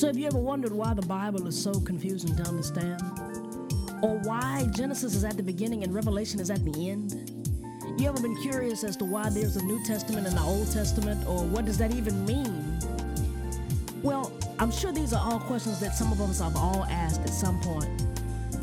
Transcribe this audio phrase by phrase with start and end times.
[0.00, 3.02] So, have you ever wondered why the Bible is so confusing to understand?
[4.00, 7.30] Or why Genesis is at the beginning and Revelation is at the end?
[7.98, 11.28] You ever been curious as to why there's a New Testament and the Old Testament,
[11.28, 12.78] or what does that even mean?
[14.02, 17.28] Well, I'm sure these are all questions that some of us have all asked at
[17.28, 18.06] some point.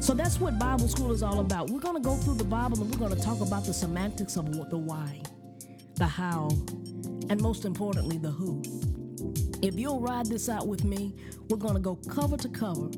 [0.04, 1.70] So that's what Bible school is all about.
[1.70, 4.38] We're going to go through the Bible and we're going to talk about the semantics
[4.38, 5.22] of the why,
[5.98, 6.49] the how,
[7.30, 8.63] and most importantly, the who.
[9.61, 11.16] If you'll ride this out with me,
[11.49, 12.89] we're going to go cover to cover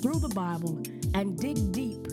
[0.00, 0.80] through the Bible
[1.14, 2.06] and dig deep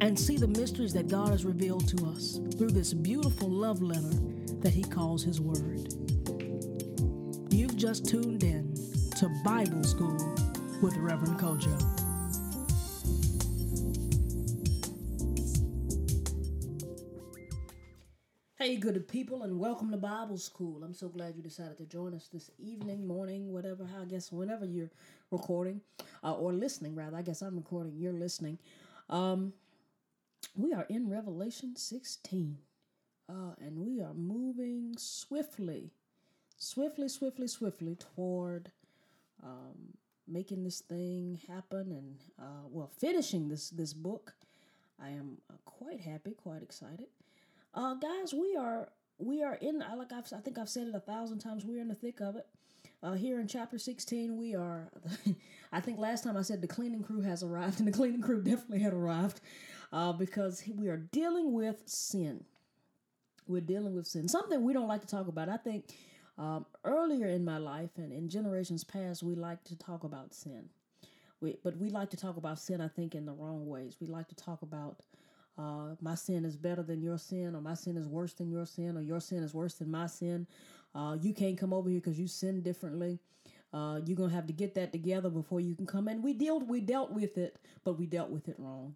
[0.00, 4.16] and see the mysteries that God has revealed to us through this beautiful love letter
[4.60, 5.92] that He calls His Word.
[7.50, 8.74] You've just tuned in
[9.18, 10.16] to Bible School
[10.80, 12.03] with Reverend Kojo.
[18.84, 20.84] Good people, and welcome to Bible School.
[20.84, 24.66] I'm so glad you decided to join us this evening, morning, whatever, I guess, whenever
[24.66, 24.90] you're
[25.30, 25.80] recording
[26.22, 27.16] uh, or listening, rather.
[27.16, 28.58] I guess I'm recording, you're listening.
[29.08, 29.54] Um,
[30.54, 32.58] we are in Revelation 16,
[33.30, 35.90] uh, and we are moving swiftly,
[36.58, 38.70] swiftly, swiftly, swiftly toward
[39.42, 39.94] um,
[40.28, 44.34] making this thing happen and, uh, well, finishing this, this book.
[45.02, 47.06] I am uh, quite happy, quite excited.
[47.74, 49.80] Uh, guys, we are we are in.
[49.96, 51.64] Like I've, I think I've said it a thousand times.
[51.64, 52.46] We're in the thick of it.
[53.02, 54.88] Uh, here in chapter 16, we are.
[55.72, 58.42] I think last time I said the cleaning crew has arrived, and the cleaning crew
[58.42, 59.40] definitely had arrived
[59.92, 62.44] uh, because we are dealing with sin.
[63.46, 65.48] We're dealing with sin, something we don't like to talk about.
[65.48, 65.92] I think
[66.38, 70.70] um, earlier in my life and in generations past, we like to talk about sin.
[71.40, 73.96] We, but we like to talk about sin, I think, in the wrong ways.
[74.00, 75.00] We like to talk about
[75.58, 78.66] uh, my sin is better than your sin, or my sin is worse than your
[78.66, 80.46] sin, or your sin is worse than my sin.
[80.94, 83.18] Uh, you can't come over here because you sin differently.
[83.72, 86.08] Uh, you're gonna have to get that together before you can come.
[86.08, 88.94] And we dealt we dealt with it, but we dealt with it wrong.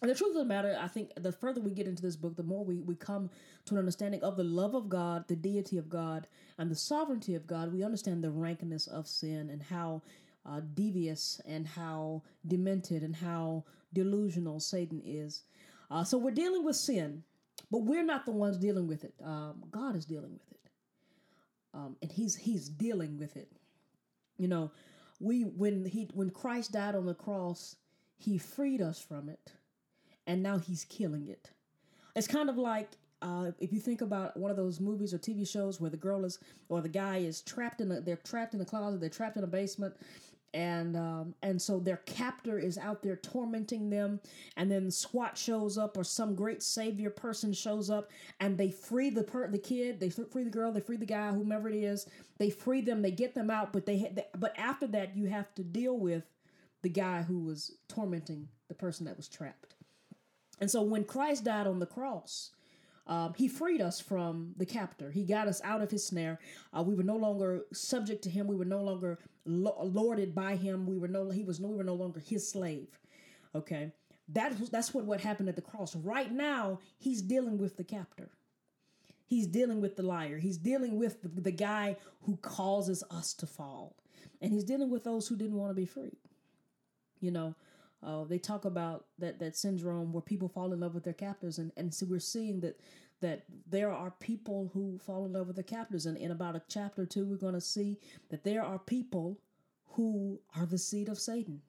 [0.00, 2.36] And the truth of the matter, I think the further we get into this book,
[2.36, 3.30] the more we, we come
[3.66, 6.26] to an understanding of the love of God, the deity of God,
[6.58, 7.72] and the sovereignty of God.
[7.72, 10.02] We understand the rankness of sin and how
[10.44, 13.62] uh, devious and how demented and how
[13.92, 15.42] delusional Satan is.
[15.92, 17.22] Uh, so we're dealing with sin,
[17.70, 19.12] but we're not the ones dealing with it.
[19.22, 20.70] Um, God is dealing with it,
[21.74, 23.52] um, and He's He's dealing with it.
[24.38, 24.70] You know,
[25.20, 27.76] we when he when Christ died on the cross,
[28.16, 29.52] He freed us from it,
[30.26, 31.50] and now He's killing it.
[32.16, 32.88] It's kind of like
[33.20, 36.24] uh, if you think about one of those movies or TV shows where the girl
[36.24, 36.38] is
[36.70, 39.44] or the guy is trapped in a they're trapped in a closet, they're trapped in
[39.44, 39.94] a basement,
[40.54, 44.20] and um, and so their captor is out there tormenting them.
[44.56, 49.10] And then SWAT shows up or some great savior person shows up and they free
[49.10, 50.00] the per- the kid.
[50.00, 50.72] They free the girl.
[50.72, 52.06] They free the guy whomever it is.
[52.38, 53.02] They free them.
[53.02, 53.72] They get them out.
[53.72, 56.24] But they, ha- they but after that you have to deal with
[56.82, 59.74] the guy who was tormenting the person that was trapped.
[60.60, 62.50] And so when Christ died on the cross
[63.06, 65.10] um, he freed us from the captor.
[65.10, 66.38] He got us out of his snare.
[66.76, 68.46] Uh, we were no longer subject to him.
[68.46, 70.86] We were no longer lo- lorded by him.
[70.86, 72.98] We were no he was no we were no longer his slave.
[73.54, 73.92] Okay,
[74.28, 75.94] that was, that's what what happened at the cross.
[75.96, 78.30] Right now, he's dealing with the captor.
[79.24, 80.38] He's dealing with the liar.
[80.38, 83.96] He's dealing with the, the guy who causes us to fall,
[84.40, 86.18] and he's dealing with those who didn't want to be free.
[87.20, 87.54] You know,
[88.02, 91.58] uh, they talk about that that syndrome where people fall in love with their captors,
[91.58, 92.80] and and so we're seeing that
[93.22, 96.62] that there are people who fall in love with the captors, and in about a
[96.68, 99.38] chapter or two, we're going to see that there are people
[99.86, 101.62] who are the seed of Satan.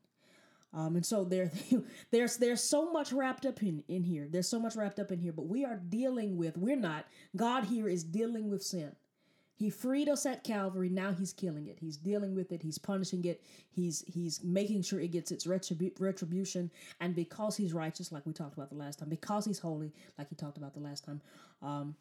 [0.74, 1.52] Um, and so there,
[2.12, 4.28] there's there's so much wrapped up in, in here.
[4.30, 7.06] There's so much wrapped up in here, but we are dealing with, we're not,
[7.36, 8.96] God here is dealing with sin.
[9.56, 10.90] He freed us at Calvary.
[10.90, 11.78] Now he's killing it.
[11.80, 12.62] He's dealing with it.
[12.62, 13.44] He's punishing it.
[13.70, 16.72] He's he's making sure it gets its retribu- retribution.
[17.00, 20.30] And because he's righteous, like we talked about the last time, because he's holy, like
[20.30, 21.22] he talked about the last time,
[21.62, 21.96] um,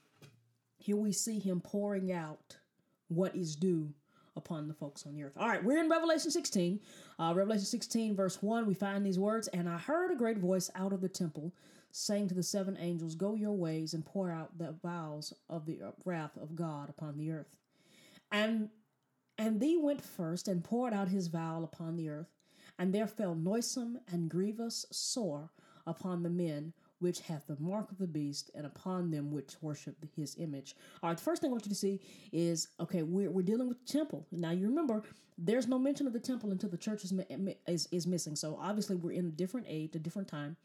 [0.78, 2.56] here we see him pouring out
[3.08, 3.92] what is due
[4.36, 5.32] upon the folks on the earth.
[5.36, 6.80] All right, we're in Revelation 16.
[7.18, 10.70] Uh, Revelation 16, verse 1, we find these words And I heard a great voice
[10.74, 11.52] out of the temple
[11.92, 15.80] saying to the seven angels, Go your ways and pour out the vials of the
[16.04, 17.56] wrath of God upon the earth.
[18.32, 18.70] And
[19.38, 22.28] and thee went first and poured out his vial upon the earth,
[22.78, 25.50] and there fell noisome and grievous sore
[25.86, 29.96] upon the men which hath the mark of the beast, and upon them which worship
[30.14, 30.76] his image.
[31.02, 32.00] All right, the first thing I want you to see
[32.30, 34.24] is okay, we're, we're dealing with the temple.
[34.30, 35.02] Now, you remember,
[35.36, 37.12] there's no mention of the temple until the church is,
[37.66, 38.36] is, is missing.
[38.36, 40.56] So, obviously, we're in a different age, a different time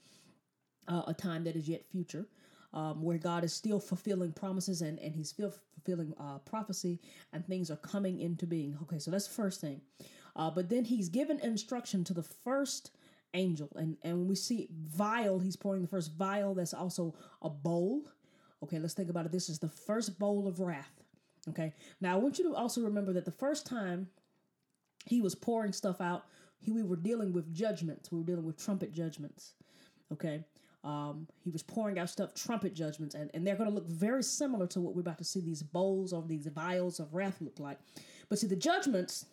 [0.88, 2.28] uh, a time that is yet future,
[2.74, 7.00] um, where God is still fulfilling promises and, and He's still fulfilling uh, prophecy
[7.34, 8.78] and things are coming into being.
[8.84, 9.82] Okay, so that's the first thing.
[10.36, 12.92] Uh, but then he's given instruction to the first
[13.34, 15.40] angel, and and when we see vial.
[15.40, 16.54] He's pouring the first vial.
[16.54, 18.04] That's also a bowl.
[18.64, 19.32] Okay, let's think about it.
[19.32, 21.04] This is the first bowl of wrath.
[21.50, 24.08] Okay, now I want you to also remember that the first time
[25.06, 26.26] he was pouring stuff out,
[26.60, 28.12] he, we were dealing with judgments.
[28.12, 29.54] We were dealing with trumpet judgments.
[30.12, 30.44] Okay,
[30.88, 34.24] um, he was pouring out stuff, trumpet judgments, and, and they're going to look very
[34.24, 37.60] similar to what we're about to see these bowls or these vials of wrath look
[37.60, 37.78] like.
[38.30, 39.26] But see, the judgments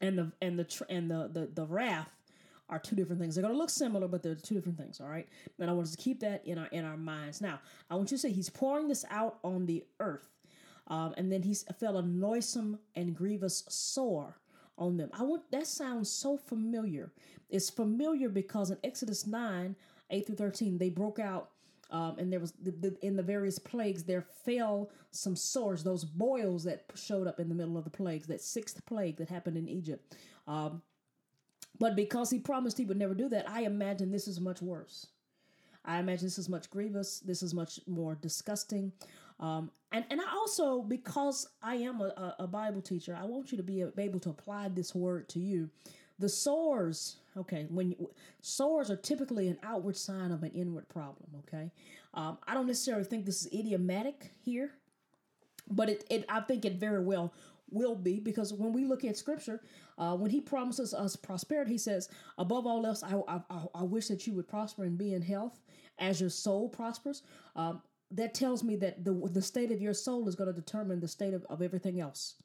[0.00, 2.10] and the and the and the the, the wrath
[2.70, 3.34] are two different things.
[3.34, 5.02] They're going to look similar, but they're two different things.
[5.02, 5.28] All right,
[5.58, 7.42] and I want us to keep that in our in our minds.
[7.42, 7.60] Now,
[7.90, 10.30] I want you to say he's pouring this out on the earth,
[10.86, 14.38] um, and then he fell a noisome and grievous sore
[14.78, 15.10] on them.
[15.12, 17.12] I want that sounds so familiar.
[17.50, 19.76] It's familiar because in Exodus nine
[20.10, 21.50] eight through thirteen they broke out.
[21.90, 26.04] Um, and there was the, the, in the various plagues there fell some sores those
[26.04, 29.56] boils that showed up in the middle of the plagues that sixth plague that happened
[29.56, 30.14] in egypt
[30.46, 30.82] um,
[31.78, 35.06] but because he promised he would never do that, I imagine this is much worse.
[35.84, 37.20] I imagine this is much grievous.
[37.20, 38.92] This is much more disgusting.
[39.40, 43.56] Um, and, and I also, because I am a, a Bible teacher, I want you
[43.58, 45.70] to be able to apply this word to you.
[46.18, 48.10] The sores, okay, when you,
[48.40, 51.70] sores are typically an outward sign of an inward problem, okay?
[52.14, 54.72] Um, I don't necessarily think this is idiomatic here,
[55.70, 57.32] but it, it I think it very well
[57.70, 59.60] will be because when we look at scripture
[59.98, 63.40] uh, when he promises us prosperity he says above all else I, I,
[63.74, 65.60] I wish that you would prosper and be in health
[65.98, 67.22] as your soul prospers
[67.56, 71.00] um, that tells me that the, the state of your soul is going to determine
[71.00, 72.36] the state of, of everything else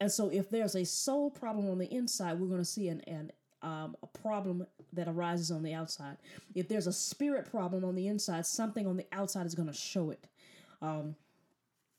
[0.00, 3.00] and so if there's a soul problem on the inside we're going to see an,
[3.06, 3.30] an
[3.64, 6.18] um, a problem that arises on the outside.
[6.54, 9.74] If there's a spirit problem on the inside, something on the outside is going to
[9.74, 10.26] show it.
[10.82, 11.16] Um,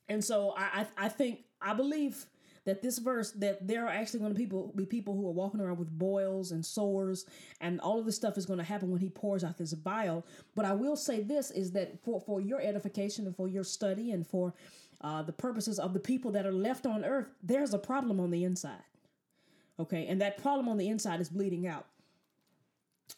[0.07, 2.27] and so I, I, I think I believe
[2.65, 5.59] that this verse that there are actually going to people be people who are walking
[5.59, 7.25] around with boils and sores
[7.61, 10.25] and all of this stuff is going to happen when he pours out this bile
[10.55, 14.11] but i will say this is that for, for your edification and for your study
[14.11, 14.51] and for
[15.05, 18.31] uh, the purposes of the people that are left on earth there's a problem on
[18.31, 18.89] the inside
[19.79, 21.85] okay and that problem on the inside is bleeding out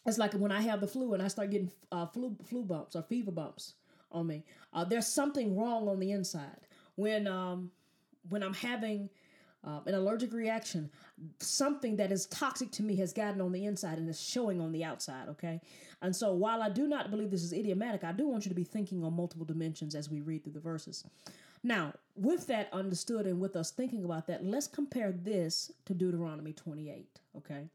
[0.04, 2.94] it's like when i have the flu and i start getting uh, flu flu bumps
[2.94, 3.74] or fever bumps
[4.12, 4.44] on me
[4.74, 7.70] uh, there's something wrong on the inside when um
[8.28, 9.08] when i'm having
[9.66, 10.88] uh, an allergic reaction,
[11.40, 14.70] something that is toxic to me has gotten on the inside and is showing on
[14.70, 15.60] the outside, okay?
[16.00, 18.54] And so while I do not believe this is idiomatic, I do want you to
[18.54, 21.04] be thinking on multiple dimensions as we read through the verses.
[21.62, 26.52] Now, with that understood and with us thinking about that, let's compare this to Deuteronomy
[26.52, 27.68] 28, okay?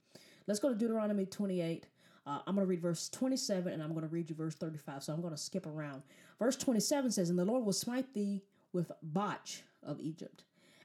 [0.48, 1.88] Let's go to Deuteronomy 28.
[2.26, 5.04] Uh, I'm going to read verse 27 and I'm going to read you verse 35.
[5.04, 6.04] So I'm going to skip around.
[6.40, 10.44] Verse 27 says, And the Lord will smite thee with botch of Egypt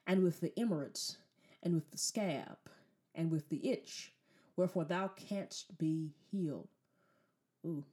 [0.08, 1.16] and with the emerods,
[1.62, 2.56] and with the scab,
[3.14, 4.12] and with the itch,
[4.56, 6.68] wherefore thou canst be healed.
[7.66, 7.84] Ooh.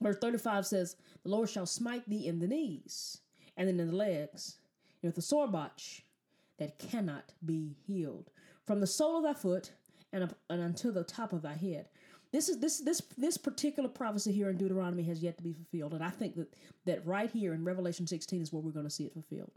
[0.00, 3.18] Verse 35 says, The Lord shall smite thee in the knees,
[3.56, 4.56] and then in the legs,
[5.02, 6.04] and with the sore botch
[6.58, 8.30] that cannot be healed,
[8.66, 9.72] from the sole of thy foot
[10.12, 11.88] and, up, and until the top of thy head.
[12.32, 15.94] This is this this this particular prophecy here in Deuteronomy has yet to be fulfilled,
[15.94, 18.90] and I think that that right here in Revelation 16 is where we're going to
[18.90, 19.50] see it fulfilled.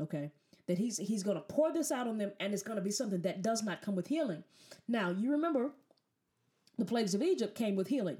[0.00, 0.30] Okay,
[0.66, 2.90] that he's he's going to pour this out on them and it's going to be
[2.90, 4.42] something that does not come with healing.
[4.88, 5.70] Now, you remember
[6.78, 8.18] the plagues of Egypt came with healing.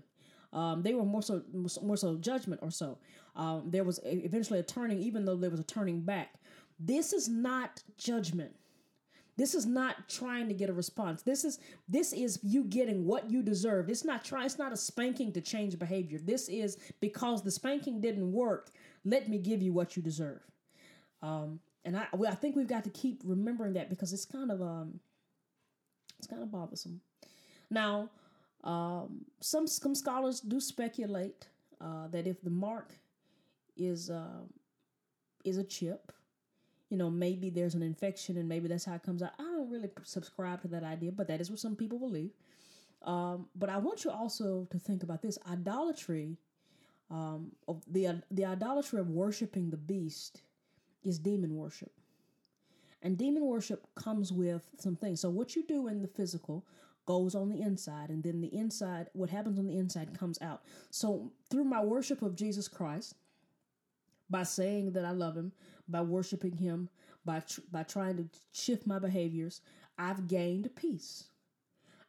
[0.57, 1.43] Um, they were more so
[1.83, 2.97] more so judgment or so.
[3.37, 6.35] Um, there was eventually a turning, even though there was a turning back.
[6.81, 8.57] This is not judgment.
[9.37, 11.21] This is not trying to get a response.
[11.21, 11.59] This is
[11.89, 13.91] this is you getting what you deserve.
[13.91, 14.47] It's not try.
[14.47, 16.19] It's not a spanking to change behavior.
[16.19, 18.71] This is because the spanking didn't work.
[19.05, 20.41] Let me give you what you deserve.
[21.21, 24.63] Um, and I I think we've got to keep remembering that because it's kind of
[24.63, 25.01] um
[26.19, 27.03] it's kind of bothersome.
[27.69, 28.09] Now,
[28.66, 31.46] um, some some scholars do speculate
[31.80, 32.92] uh, that if the mark
[33.76, 34.42] is uh,
[35.44, 36.12] is a chip,
[36.90, 39.30] you know, maybe there's an infection and maybe that's how it comes out.
[39.38, 42.32] I don't really subscribe to that idea, but that is what some people believe.
[43.02, 46.37] Um, but I want you also to think about this idolatry,
[47.08, 50.42] um, of the the idolatry of worshiping the beast
[51.04, 51.92] is demon worship.
[53.02, 55.20] And demon worship comes with some things.
[55.20, 56.64] So, what you do in the physical
[57.07, 60.63] goes on the inside, and then the inside, what happens on the inside comes out.
[60.91, 63.15] So, through my worship of Jesus Christ,
[64.29, 65.53] by saying that I love Him,
[65.89, 66.89] by worshiping Him,
[67.25, 69.61] by, tr- by trying to shift my behaviors,
[69.99, 71.25] I've gained peace.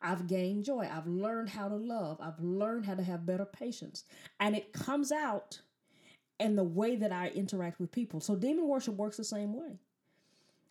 [0.01, 0.87] I've gained joy.
[0.91, 2.17] I've learned how to love.
[2.21, 4.03] I've learned how to have better patience.
[4.39, 5.61] And it comes out
[6.39, 8.19] in the way that I interact with people.
[8.19, 9.79] So demon worship works the same way.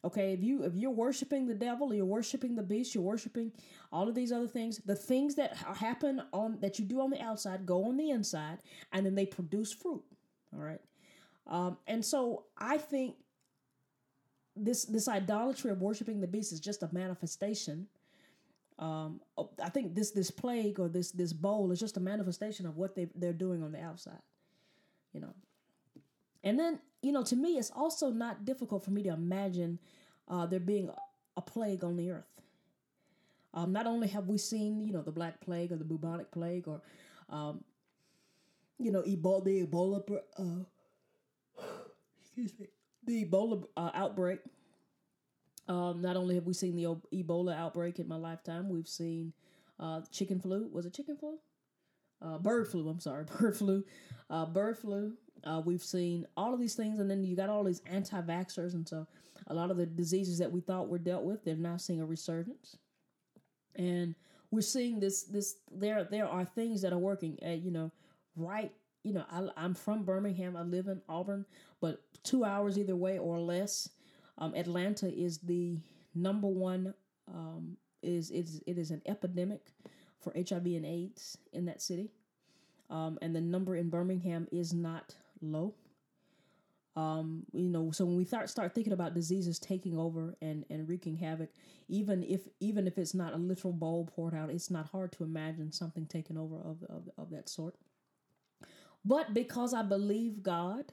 [0.06, 3.50] Okay, if you if you're worshiping the devil, you're worshiping the beast, you're worshiping
[3.90, 4.80] all of these other things.
[4.86, 8.58] The things that happen on that you do on the outside go on the inside,
[8.92, 10.04] and then they produce fruit.
[10.54, 10.80] All right,
[11.48, 13.16] um, and so I think
[14.54, 17.88] this this idolatry of worshiping the beast is just a manifestation.
[18.78, 19.20] Um,
[19.60, 22.94] I think this this plague or this this bowl is just a manifestation of what
[22.94, 24.22] they they're doing on the outside.
[25.12, 25.34] You know,
[26.46, 29.78] and then you know to me it's also not difficult for me to imagine
[30.28, 30.88] uh, there being
[31.36, 32.24] a plague on the earth.
[33.52, 36.68] Um, not only have we seen you know the black plague or the bubonic plague
[36.68, 36.80] or
[37.28, 37.64] um,
[38.78, 41.62] you know Ebola the Ebola uh,
[42.22, 42.68] excuse me
[43.04, 44.40] the Ebola uh, outbreak.
[45.68, 49.32] Um, not only have we seen the Ebola outbreak in my lifetime, we've seen
[49.80, 50.68] uh, chicken flu.
[50.72, 51.38] Was it chicken flu?
[52.22, 52.88] Uh, bird flu.
[52.88, 53.84] I'm sorry, bird flu.
[54.30, 55.14] Uh, bird flu.
[55.46, 58.86] Uh, we've seen all of these things, and then you got all these anti-vaxxers, and
[58.86, 59.06] so
[59.46, 62.06] a lot of the diseases that we thought were dealt with, they're now seeing a
[62.06, 62.76] resurgence,
[63.76, 64.14] and
[64.50, 65.22] we're seeing this.
[65.22, 67.38] This there there are things that are working.
[67.42, 67.90] At, you know,
[68.34, 68.72] right
[69.06, 70.56] you know, I, I'm from Birmingham.
[70.56, 71.46] I live in Auburn,
[71.80, 73.88] but two hours either way or less.
[74.38, 75.78] Um, Atlanta is the
[76.12, 76.92] number one.
[77.32, 79.72] Um, is it is it is an epidemic
[80.18, 82.10] for HIV and AIDS in that city,
[82.90, 85.74] um, and the number in Birmingham is not low.
[86.96, 90.88] Um, you know, so when we start start thinking about diseases taking over and and
[90.88, 91.50] wreaking havoc,
[91.88, 95.24] even if even if it's not a literal bowl poured out, it's not hard to
[95.24, 97.74] imagine something taking over of of, of that sort.
[99.04, 100.92] But because I believe God,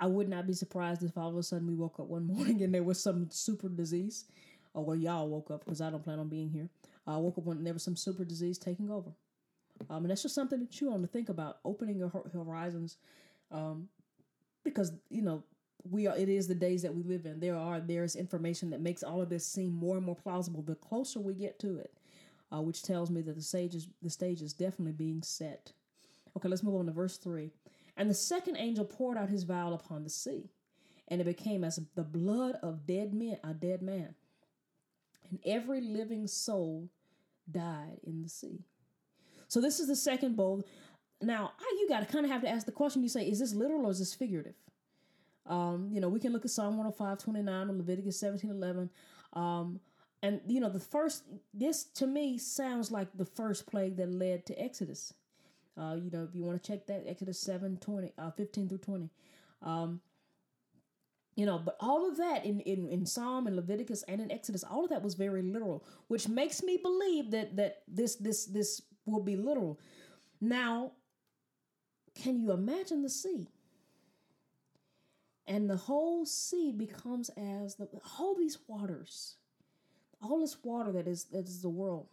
[0.00, 2.62] I would not be surprised if all of a sudden we woke up one morning
[2.62, 4.24] and there was some super disease.
[4.74, 6.68] Or well, y'all woke up because I don't plan on being here.
[7.06, 9.10] I woke up when there was some super disease taking over.
[9.88, 12.96] Um, and that's just something to chew on to think about, opening your horizons.
[13.50, 13.88] Um,
[14.64, 15.42] because, you know,
[15.88, 17.40] we are it is the days that we live in.
[17.40, 20.74] There are there's information that makes all of this seem more and more plausible the
[20.74, 21.92] closer we get to it.
[22.50, 25.72] Uh, which tells me that the stage is the stage is definitely being set
[26.38, 27.50] Okay, let's move on to verse 3.
[27.96, 30.50] And the second angel poured out his vial upon the sea,
[31.08, 34.14] and it became as the blood of dead men, a dead man.
[35.30, 36.88] And every living soul
[37.50, 38.60] died in the sea.
[39.48, 40.62] So this is the second bowl.
[41.20, 43.02] Now, you got to kind of have to ask the question.
[43.02, 44.54] You say, is this literal or is this figurative?
[45.46, 48.90] Um, you know, we can look at Psalm 105, 29 or Leviticus 17, 11.
[49.32, 49.80] Um,
[50.22, 54.46] and, you know, the first, this to me sounds like the first plague that led
[54.46, 55.14] to Exodus.
[55.76, 58.78] Uh, you know, if you want to check that, Exodus 7, 20, uh, 15 through
[58.78, 59.10] 20.
[59.62, 60.00] Um,
[61.36, 64.64] you know, but all of that in, in, in Psalm and Leviticus and in Exodus,
[64.64, 68.82] all of that was very literal, which makes me believe that that this this this
[69.06, 69.78] will be literal.
[70.40, 70.92] Now,
[72.22, 73.48] can you imagine the sea?
[75.46, 79.36] And the whole sea becomes as the all these waters,
[80.22, 82.08] all this water that is that is the world,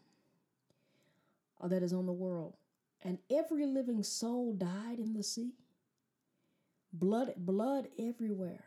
[1.59, 2.53] or that is on the world
[3.05, 5.53] and every living soul died in the sea.
[6.91, 8.63] Blood, blood everywhere.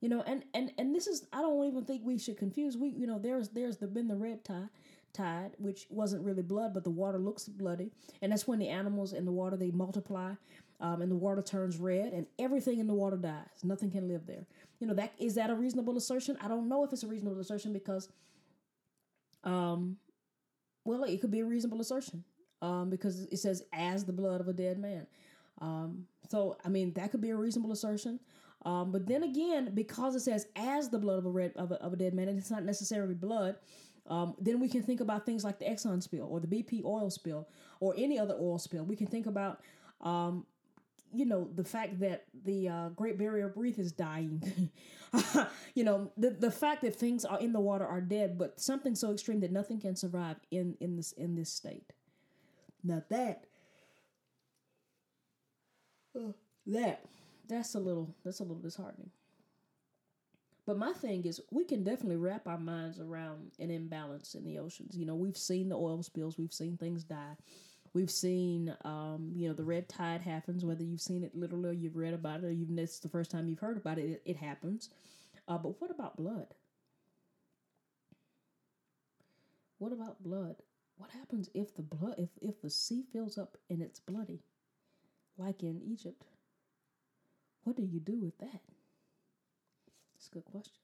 [0.00, 2.76] You know, and and and this is I don't even think we should confuse.
[2.76, 4.70] We you know there's there's the been the red tide,
[5.12, 7.90] tide which wasn't really blood, but the water looks bloody,
[8.22, 10.32] and that's when the animals in the water they multiply,
[10.80, 13.62] um, and the water turns red, and everything in the water dies.
[13.62, 14.46] Nothing can live there.
[14.78, 16.36] You know that is that a reasonable assertion?
[16.40, 18.08] I don't know if it's a reasonable assertion because,
[19.44, 19.96] um,
[20.84, 22.24] well, it could be a reasonable assertion
[22.62, 25.06] um, because it says as the blood of a dead man.
[25.60, 28.20] Um, so I mean that could be a reasonable assertion.
[28.64, 31.76] Um, but then again, because it says as the blood of a red of a,
[31.82, 33.56] of a dead man, and it's not necessarily blood.
[34.06, 37.10] Um, then we can think about things like the Exxon spill or the BP oil
[37.10, 37.48] spill
[37.80, 38.84] or any other oil spill.
[38.84, 39.60] We can think about,
[40.00, 40.46] um,
[41.12, 44.70] you know, the fact that the uh, Great Barrier Reef is dying.
[45.74, 48.94] you know, the the fact that things are in the water are dead, but something
[48.94, 51.92] so extreme that nothing can survive in in this in this state.
[52.82, 53.44] Now that,
[56.16, 56.32] uh,
[56.66, 57.04] that,
[57.48, 59.10] that's a little, that's a little disheartening.
[60.70, 64.60] But my thing is, we can definitely wrap our minds around an imbalance in the
[64.60, 64.96] oceans.
[64.96, 67.34] You know, we've seen the oil spills, we've seen things die.
[67.92, 71.72] We've seen, um, you know, the red tide happens, whether you've seen it literally or
[71.72, 74.22] you've read about it or you've, it's the first time you've heard about it, it,
[74.24, 74.90] it happens.
[75.48, 76.54] Uh, but what about blood?
[79.78, 80.54] What about blood?
[80.98, 84.44] What happens if the blood if, if the sea fills up and it's bloody,
[85.36, 86.22] like in Egypt?
[87.64, 88.60] What do you do with that?
[90.20, 90.74] That's a good question.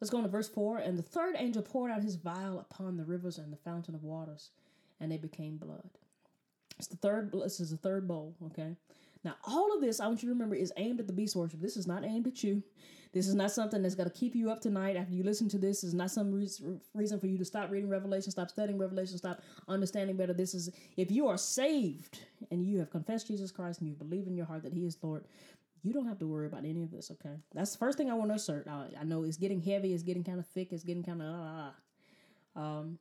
[0.00, 0.78] Let's go on to verse 4.
[0.78, 4.04] And the third angel poured out his vial upon the rivers and the fountain of
[4.04, 4.50] waters,
[5.00, 5.88] and they became blood.
[6.78, 8.76] It's the third this is the third bowl, okay?
[9.24, 11.62] Now, all of this, I want you to remember, is aimed at the beast worship.
[11.62, 12.62] This is not aimed at you.
[13.14, 15.56] This is not something that's going to keep you up tonight after you listen to
[15.56, 15.80] this.
[15.80, 19.40] This is not some reason for you to stop reading Revelation, stop studying Revelation, stop
[19.68, 20.34] understanding better.
[20.34, 22.18] This is if you are saved
[22.50, 24.98] and you have confessed Jesus Christ and you believe in your heart that He is
[25.00, 25.24] Lord,
[25.84, 27.10] you don't have to worry about any of this.
[27.10, 28.66] Okay, that's the first thing I want to assert.
[28.68, 31.72] I, I know it's getting heavy, it's getting kind of thick, it's getting kind of.
[32.56, 32.98] Uh, um,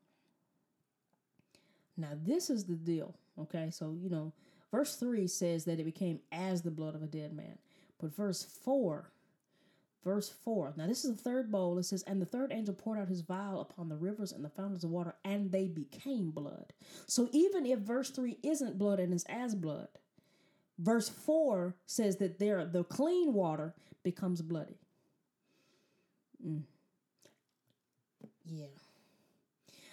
[1.98, 3.16] now this is the deal.
[3.40, 4.34] Okay, so you know,
[4.72, 7.58] verse three says that it became as the blood of a dead man,
[8.00, 9.10] but verse four
[10.04, 10.74] Verse 4.
[10.76, 11.78] Now, this is the third bowl.
[11.78, 14.50] It says, And the third angel poured out his vial upon the rivers and the
[14.50, 16.74] fountains of water, and they became blood.
[17.08, 19.88] So, even if verse 3 isn't blood and is as blood,
[20.84, 23.74] verse 4 says that there the clean water
[24.04, 24.78] becomes bloody.
[26.46, 26.64] Mm.
[28.46, 28.66] Yeah.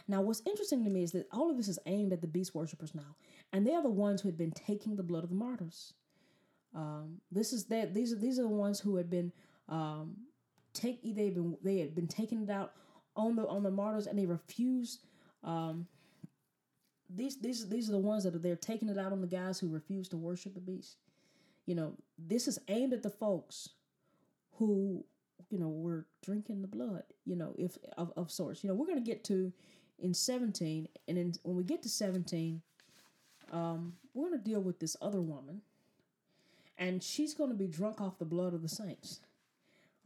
[0.09, 2.55] Now, what's interesting to me is that all of this is aimed at the beast
[2.55, 3.15] worshippers now,
[3.53, 5.95] and they are the ones who had been taking the blood of the martyrs.
[6.75, 9.33] Um, this is that these are these are the ones who had been
[9.69, 10.17] um,
[10.73, 12.73] take they been they had been taking it out
[13.17, 15.05] on the on the martyrs and they refused
[15.45, 15.87] um,
[17.15, 19.59] these these these are the ones that are they're taking it out on the guys
[19.59, 20.97] who refuse to worship the beast
[21.67, 23.71] you know this is aimed at the folks
[24.53, 25.05] who
[25.51, 28.87] you know were drinking the blood you know if of, of sorts you know we're
[28.87, 29.53] going to get to
[29.99, 32.63] in 17 and then when we get to 17
[33.53, 35.61] um, we're going to deal with this other woman
[36.79, 39.21] and she's going to be drunk off the blood of the saints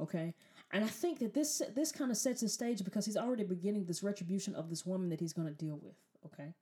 [0.01, 0.35] Okay.
[0.73, 3.85] And I think that this this kind of sets the stage because he's already beginning
[3.85, 5.95] this retribution of this woman that he's going to deal with.
[6.27, 6.53] Okay.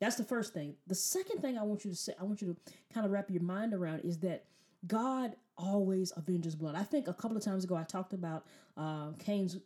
[0.00, 0.74] That's the first thing.
[0.86, 3.30] The second thing I want you to say, I want you to kind of wrap
[3.30, 4.44] your mind around is that
[4.86, 6.76] God always avenges blood.
[6.76, 9.58] I think a couple of times ago I talked about uh, Cain's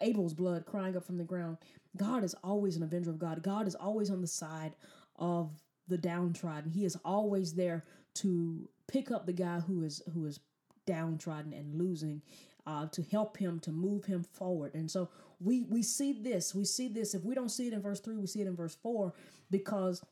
[0.00, 1.58] Abel's blood crying up from the ground.
[1.96, 3.42] God is always an avenger of God.
[3.42, 4.74] God is always on the side
[5.16, 5.50] of
[5.86, 6.70] the downtrodden.
[6.70, 10.40] He is always there to pick up the guy who is who is
[10.86, 12.22] downtrodden and losing
[12.68, 14.74] uh, to help him to move him forward.
[14.74, 15.08] And so
[15.40, 16.54] we we see this.
[16.54, 17.14] We see this.
[17.14, 19.14] If we don't see it in verse three, we see it in verse four
[19.50, 20.04] because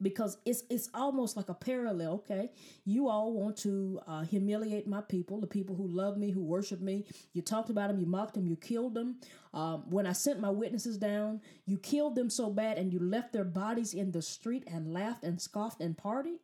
[0.00, 2.14] because it's it's almost like a parallel.
[2.14, 2.50] Okay,
[2.86, 6.80] you all want to uh, humiliate my people, the people who love me, who worship
[6.80, 7.04] me.
[7.34, 9.16] You talked about them, you mocked them, you killed them.
[9.52, 13.34] Um, when I sent my witnesses down, you killed them so bad, and you left
[13.34, 16.38] their bodies in the street and laughed and scoffed and partied.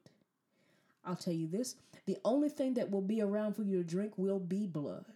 [1.04, 4.12] I'll tell you this: the only thing that will be around for you to drink
[4.18, 5.06] will be blood.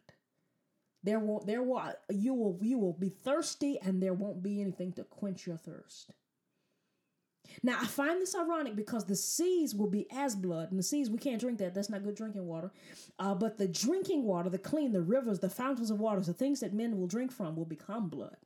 [1.07, 4.93] There will there will you will you will be thirsty and there won't be anything
[4.95, 6.11] to quench your thirst.
[7.63, 11.09] Now I find this ironic because the seas will be as blood, and the seas
[11.09, 11.75] we can't drink that.
[11.75, 12.73] That's not good drinking water.
[13.21, 16.59] Uh, but the drinking water, the clean, the rivers, the fountains of waters, the things
[16.59, 18.37] that men will drink from will become blood.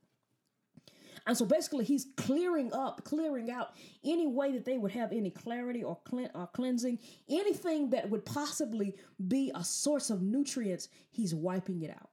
[1.27, 3.71] And so basically, he's clearing up, clearing out
[4.05, 8.25] any way that they would have any clarity or, cle- or cleansing, anything that would
[8.27, 8.97] possibly
[9.29, 12.10] be a source of nutrients, he's wiping it out.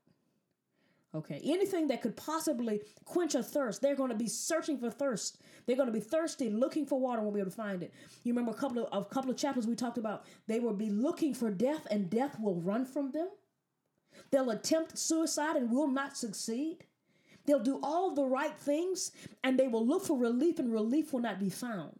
[1.17, 5.41] Okay, anything that could possibly quench a thirst, they're going to be searching for thirst.
[5.65, 7.91] They're going to be thirsty, looking for water, won't be able to find it.
[8.23, 10.25] You remember a couple of a couple of chapters we talked about.
[10.45, 13.29] They will be looking for death, and death will run from them.
[14.31, 16.85] They'll attempt suicide and will not succeed.
[17.45, 19.11] They'll do all the right things,
[19.43, 21.99] and they will look for relief, and relief will not be found.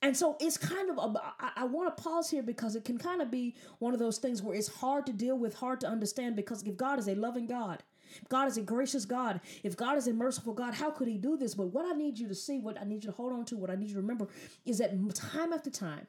[0.00, 2.98] And so it's kind of, a, I, I want to pause here because it can
[2.98, 5.88] kind of be one of those things where it's hard to deal with, hard to
[5.88, 6.36] understand.
[6.36, 7.82] Because if God is a loving God,
[8.28, 11.36] God is a gracious God, if God is a merciful God, how could He do
[11.36, 11.54] this?
[11.54, 13.56] But what I need you to see, what I need you to hold on to,
[13.56, 14.28] what I need you to remember
[14.64, 16.06] is that time after time,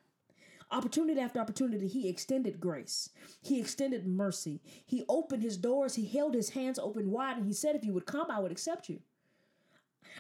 [0.71, 3.10] opportunity after opportunity, He extended grace,
[3.41, 7.54] He extended mercy, He opened His doors, He held His hands open wide, and He
[7.54, 9.02] said, If you would come, I would accept you.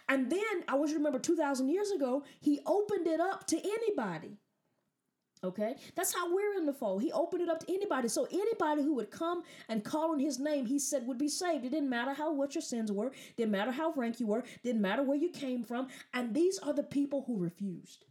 [0.07, 3.57] And then I want you to remember 2,000 years ago, he opened it up to
[3.57, 4.37] anybody.
[5.41, 7.01] Okay, that's how we're in the fold.
[7.01, 8.09] He opened it up to anybody.
[8.09, 11.63] So anybody who would come and call on his name, he said would be saved.
[11.63, 14.81] It didn't matter how what your sins were, didn't matter how rank you were, didn't
[14.81, 15.87] matter where you came from.
[16.13, 18.03] And these are the people who refused.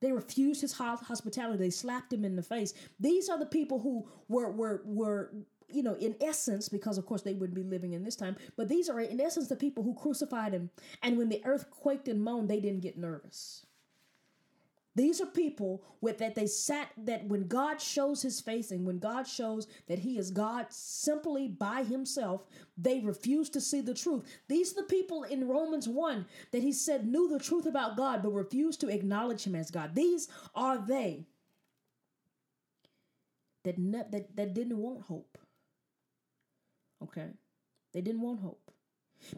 [0.00, 1.58] They refused his hospitality.
[1.58, 2.72] They slapped him in the face.
[2.98, 5.32] These are the people who were were were
[5.68, 8.68] you know, in essence, because of course they wouldn't be living in this time, but
[8.68, 10.70] these are in essence the people who crucified him.
[11.02, 13.66] And when the earth quaked and moaned, they didn't get nervous.
[14.96, 18.98] These are people with that they sat that when God shows his face and when
[18.98, 22.46] God shows that he is God simply by himself,
[22.78, 24.24] they refuse to see the truth.
[24.48, 28.22] These are the people in Romans 1 that he said knew the truth about God
[28.22, 29.94] but refused to acknowledge him as God.
[29.94, 31.26] These are they
[33.64, 35.36] that, ne- that, that didn't want hope.
[37.02, 37.28] Okay?
[37.92, 38.70] They didn't want hope.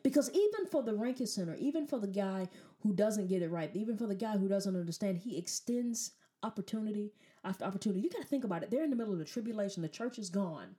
[0.03, 2.49] Because even for the rankest Center, even for the guy
[2.81, 7.13] who doesn't get it right, even for the guy who doesn't understand, he extends opportunity
[7.45, 8.01] after opportunity.
[8.01, 8.71] You got to think about it.
[8.71, 9.83] They're in the middle of the tribulation.
[9.83, 10.75] The church is gone.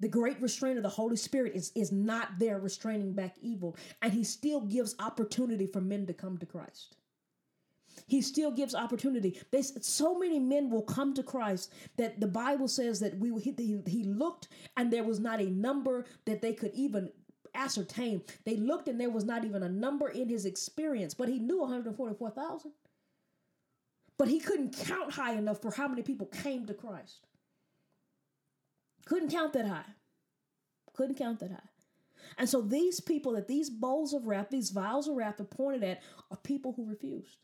[0.00, 3.76] The great restraint of the Holy Spirit is, is not there restraining back evil.
[4.00, 6.97] And he still gives opportunity for men to come to Christ.
[8.06, 9.40] He still gives opportunity.
[9.50, 13.82] They, so many men will come to Christ that the Bible says that we he,
[13.86, 17.10] he looked and there was not a number that they could even
[17.54, 18.22] ascertain.
[18.44, 21.60] They looked and there was not even a number in his experience, but he knew
[21.60, 22.72] 144,000.
[24.18, 27.26] But he couldn't count high enough for how many people came to Christ.
[29.06, 29.94] Couldn't count that high.
[30.92, 31.68] Couldn't count that high.
[32.36, 35.84] And so these people that these bowls of wrath, these vials of wrath are pointed
[35.84, 37.38] at are people who refused.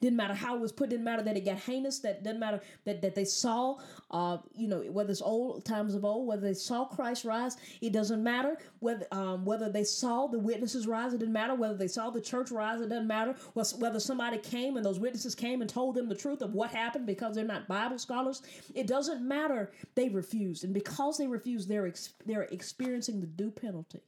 [0.00, 0.90] Didn't matter how it was put.
[0.90, 1.98] Didn't matter that it got heinous.
[2.00, 3.76] That didn't matter that, that they saw,
[4.10, 7.56] uh, you know, whether it's old times of old, whether they saw Christ rise.
[7.80, 11.12] It doesn't matter whether um, whether they saw the witnesses rise.
[11.12, 12.80] It didn't matter whether they saw the church rise.
[12.80, 16.42] It doesn't matter whether somebody came and those witnesses came and told them the truth
[16.42, 18.42] of what happened because they're not Bible scholars.
[18.74, 19.72] It doesn't matter.
[19.94, 24.02] They refused, and because they refused, they're ex- they're experiencing the due penalty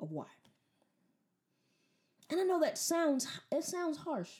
[0.00, 0.26] of why.
[2.30, 4.30] And I know that sounds it sounds harsh.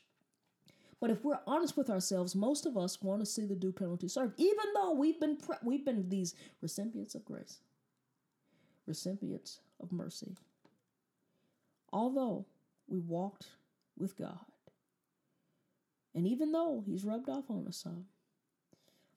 [1.00, 4.08] But if we're honest with ourselves, most of us want to see the due penalty
[4.08, 7.58] served, even though we've been pre- we've been these recipients of grace,
[8.86, 10.36] recipients of mercy.
[11.92, 12.46] Although
[12.88, 13.46] we walked
[13.96, 14.44] with God,
[16.14, 18.06] and even though He's rubbed off on us some,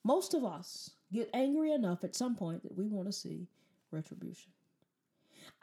[0.04, 3.48] most of us get angry enough at some point that we want to see
[3.90, 4.52] retribution.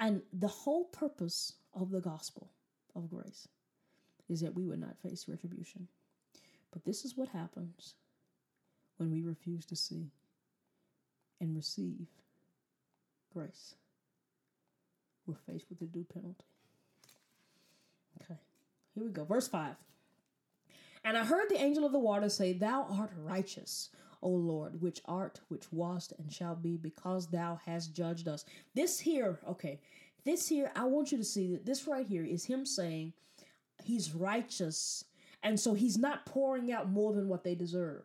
[0.00, 2.50] And the whole purpose of the gospel
[2.98, 3.48] of grace
[4.28, 5.88] is that we would not face retribution.
[6.72, 7.94] But this is what happens
[8.98, 10.10] when we refuse to see
[11.40, 12.06] and receive
[13.32, 13.74] grace.
[15.26, 16.44] We're faced with the due penalty.
[18.22, 18.38] Okay,
[18.94, 19.24] here we go.
[19.24, 19.76] Verse 5.
[21.04, 25.00] And I heard the angel of the water say, Thou art righteous, O Lord, which
[25.04, 28.44] art, which wast, and shall be, because thou hast judged us.
[28.74, 29.80] This here, okay,
[30.24, 33.12] this here, I want you to see that this right here is him saying
[33.82, 35.04] he's righteous.
[35.42, 38.02] And so he's not pouring out more than what they deserve.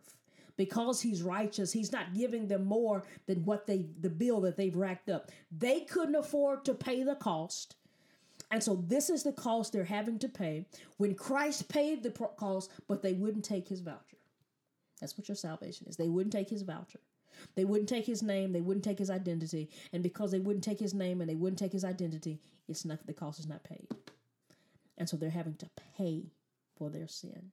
[0.55, 4.75] Because he's righteous, he's not giving them more than what they the bill that they've
[4.75, 5.31] racked up.
[5.51, 7.75] They couldn't afford to pay the cost.
[8.51, 12.69] And so this is the cost they're having to pay when Christ paid the cost,
[12.87, 14.17] but they wouldn't take his voucher.
[15.01, 15.97] That's what your salvation is.
[15.97, 16.99] They wouldn't take his voucher.
[17.55, 20.79] They wouldn't take his name, they wouldn't take his identity, and because they wouldn't take
[20.79, 23.87] his name and they wouldn't take his identity, it's not the cost is not paid.
[24.97, 26.25] And so they're having to pay
[26.77, 27.51] for their sin.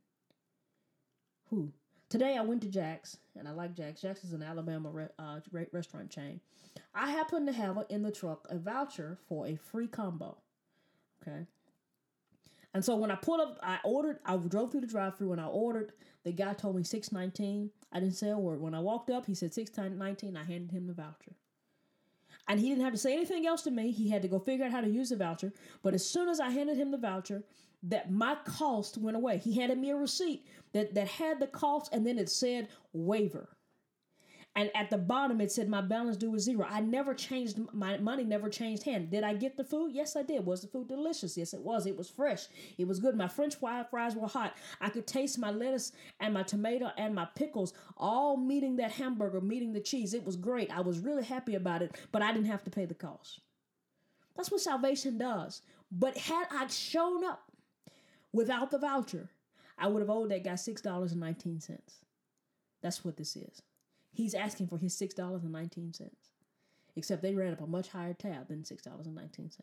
[1.49, 1.73] Who?
[2.09, 4.01] Today I went to Jack's, and I like Jack's.
[4.01, 5.41] Jack's is an Alabama re- uh,
[5.73, 6.41] restaurant chain.
[6.95, 10.37] I happen to have in the truck a voucher for a free combo.
[11.23, 11.47] Okay.
[12.73, 15.41] And so when I pulled up, I ordered, I drove through the drive through and
[15.41, 15.93] I ordered.
[16.25, 17.71] The guy told me 619.
[17.93, 18.61] I didn't say a word.
[18.61, 20.37] When I walked up, he said 619.
[20.37, 21.35] I handed him the voucher.
[22.47, 23.91] And he didn't have to say anything else to me.
[23.91, 25.53] He had to go figure out how to use the voucher.
[25.83, 27.45] But as soon as I handed him the voucher,
[27.85, 29.39] that my cost went away.
[29.39, 33.49] He handed me a receipt that, that had the cost and then it said waiver.
[34.57, 36.67] And at the bottom it said my balance due was zero.
[36.69, 39.11] I never changed my money, never changed hand.
[39.11, 39.93] Did I get the food?
[39.95, 40.45] Yes, I did.
[40.45, 41.37] Was the food delicious?
[41.37, 41.87] Yes, it was.
[41.87, 42.47] It was fresh.
[42.77, 43.17] It was good.
[43.17, 44.57] My French fries were hot.
[44.81, 49.41] I could taste my lettuce and my tomato and my pickles all meeting that hamburger,
[49.41, 50.15] meeting the cheese.
[50.15, 50.77] It was great.
[50.77, 53.41] I was really happy about it, but I didn't have to pay the cost.
[54.37, 55.63] That's what salvation does.
[55.93, 57.53] But had I shown up
[58.33, 59.31] without the voucher,
[59.79, 61.79] I would have owed that guy $6.19.
[62.83, 63.63] That's what this is.
[64.13, 66.11] He's asking for his $6.19.
[66.97, 69.57] Except they ran up a much higher tab than $6.19.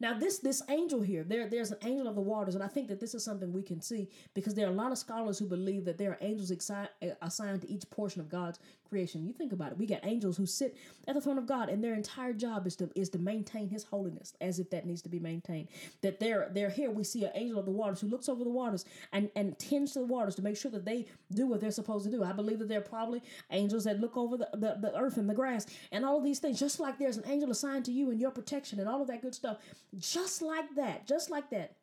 [0.00, 2.88] Now, this this angel here, there there's an angel of the waters, and I think
[2.88, 5.46] that this is something we can see because there are a lot of scholars who
[5.46, 6.86] believe that there are angels uh,
[7.22, 9.26] assigned to each portion of God's creation.
[9.26, 9.78] You think about it.
[9.78, 10.76] We got angels who sit
[11.08, 13.84] at the throne of God, and their entire job is to is to maintain His
[13.84, 15.68] holiness, as if that needs to be maintained.
[16.02, 16.90] That they're they're here.
[16.90, 19.92] We see an angel of the waters who looks over the waters and and tends
[19.92, 22.22] to the waters to make sure that they do what they're supposed to do.
[22.22, 25.28] I believe that there are probably angels that look over the, the, the earth and
[25.28, 28.10] the grass and all of these things, just like there's an angel assigned to you
[28.10, 29.58] and your protection and all of that good stuff.
[29.98, 31.76] Just like that, just like that,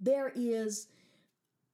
[0.00, 0.88] there is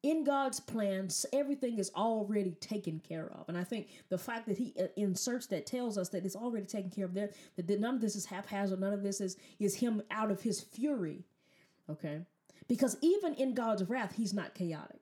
[0.02, 3.48] in God's plans, everything is already taken care of.
[3.48, 6.66] And I think the fact that He uh, inserts that tells us that it's already
[6.66, 7.14] taken care of.
[7.14, 8.80] There, that none of this is haphazard.
[8.80, 11.24] None of this is is Him out of His fury.
[11.90, 12.20] Okay,
[12.68, 15.00] because even in God's wrath, He's not chaotic.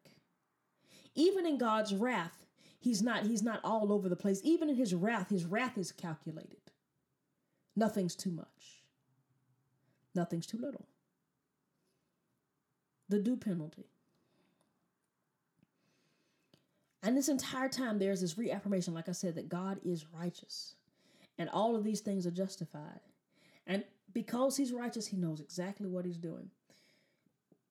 [1.14, 2.46] Even in God's wrath,
[2.78, 4.40] He's not He's not all over the place.
[4.44, 6.56] Even in His wrath, His wrath is calculated.
[7.74, 8.75] Nothing's too much.
[10.16, 10.86] Nothing's too little.
[13.08, 13.84] The due penalty.
[17.02, 20.74] And this entire time, there's this reaffirmation, like I said, that God is righteous.
[21.38, 23.00] And all of these things are justified.
[23.66, 26.50] And because he's righteous, he knows exactly what he's doing.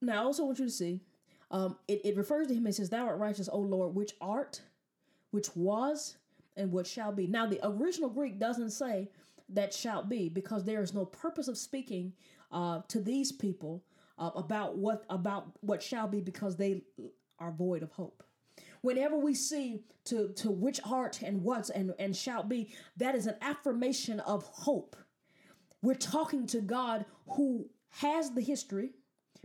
[0.02, 1.02] Now, I also want you to see,
[1.52, 4.62] um, it, it refers to him and says, Thou art righteous, O Lord, which art,
[5.32, 6.16] which was,
[6.56, 7.28] and what shall be.
[7.28, 9.10] Now, the original Greek doesn't say
[9.50, 12.14] that shall be because there is no purpose of speaking
[12.52, 13.84] uh, to these people
[14.18, 16.84] uh, about what about what shall be because they
[17.40, 18.24] are void of hope.
[18.82, 23.28] Whenever we see to to which art and what's and and shall be, that is
[23.28, 24.96] an affirmation of hope.
[25.82, 28.92] We're talking to God who has the history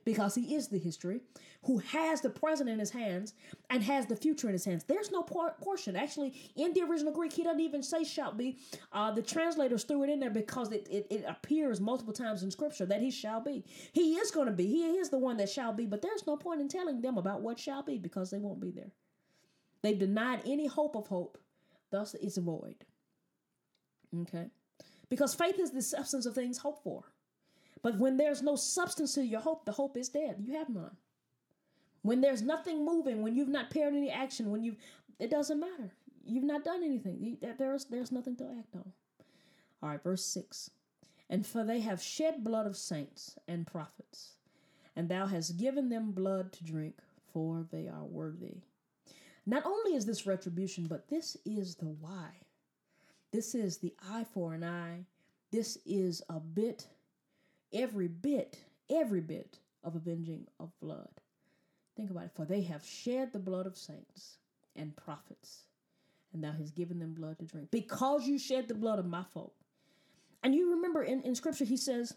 [0.05, 1.21] because he is the history,
[1.65, 3.35] who has the present in his hands
[3.69, 4.85] and has the future in his hands.
[4.85, 5.97] There's no por- portion.
[5.97, 8.59] Actually, in the original Greek, he doesn't even say shall be.
[8.93, 12.51] Uh, the translators threw it in there because it, it, it appears multiple times in
[12.51, 13.65] scripture that he shall be.
[13.93, 14.67] He is going to be.
[14.67, 17.43] He is the one that shall be, but there's no point in telling them about
[17.43, 18.93] what shall be because they won't be there.
[19.83, 21.39] They've denied any hope of hope,
[21.91, 22.85] thus it's void.
[24.23, 24.47] Okay?
[25.09, 27.05] Because faith is the substance of things hoped for.
[27.83, 30.37] But when there's no substance to your hope, the hope is dead.
[30.45, 30.97] You have none.
[32.03, 34.77] When there's nothing moving, when you've not paired any action, when you've,
[35.19, 35.93] it doesn't matter.
[36.25, 37.38] You've not done anything.
[37.59, 38.93] There's, there's nothing to act on.
[39.83, 40.71] All right, verse 6.
[41.29, 44.35] And for they have shed blood of saints and prophets,
[44.97, 46.97] and thou hast given them blood to drink,
[47.33, 48.57] for they are worthy.
[49.47, 52.31] Not only is this retribution, but this is the why.
[53.33, 55.07] This is the eye for an eye.
[55.51, 56.87] This is a bit
[57.72, 61.09] every bit, every bit of avenging of blood.
[61.96, 62.33] Think about it.
[62.35, 64.38] For they have shed the blood of saints
[64.76, 65.64] and prophets,
[66.33, 67.70] and thou hast given them blood to drink.
[67.70, 69.54] Because you shed the blood of my folk.
[70.42, 72.14] And you remember in, in scripture, he says,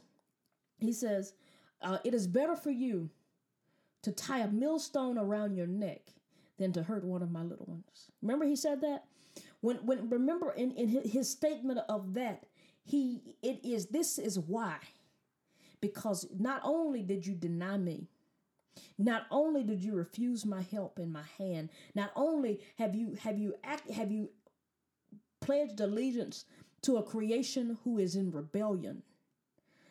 [0.80, 1.34] he says,
[1.82, 3.10] uh, it is better for you
[4.04, 6.02] to tie a millstone around your neck
[6.58, 8.12] than to hurt one of my little ones.
[8.22, 9.06] Remember he said that?
[9.62, 12.46] When when remember in, in his statement of that,
[12.84, 14.76] he it is this is why
[15.84, 18.08] because not only did you deny me,
[18.98, 23.38] not only did you refuse my help in my hand, not only have you have
[23.38, 24.30] you act have you
[25.42, 26.46] pledged allegiance
[26.84, 29.04] to a creation who is in rebellion.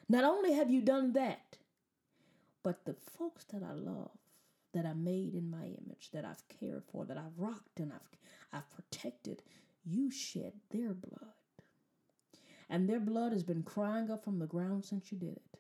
[0.08, 1.58] Not only have you done that,
[2.62, 4.16] but the folks that I love,
[4.72, 8.18] that I made in my image, that I've cared for, that I've rocked and I've
[8.50, 9.42] I've protected,
[9.84, 11.34] you shed their blood.
[12.70, 15.52] And their blood has been crying up from the ground since you did it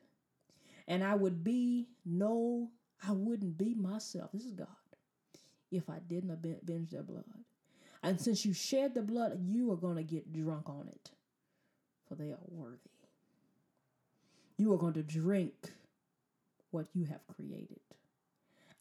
[0.88, 2.70] and I would be no,
[3.06, 4.30] I wouldn't be myself.
[4.32, 4.68] This is God.
[5.70, 7.24] If I didn't avenge their blood.
[8.02, 11.10] And since you shed the blood, you are going to get drunk on it,
[12.08, 12.78] for they are worthy.
[14.58, 15.54] You are going to drink
[16.70, 17.80] what you have created.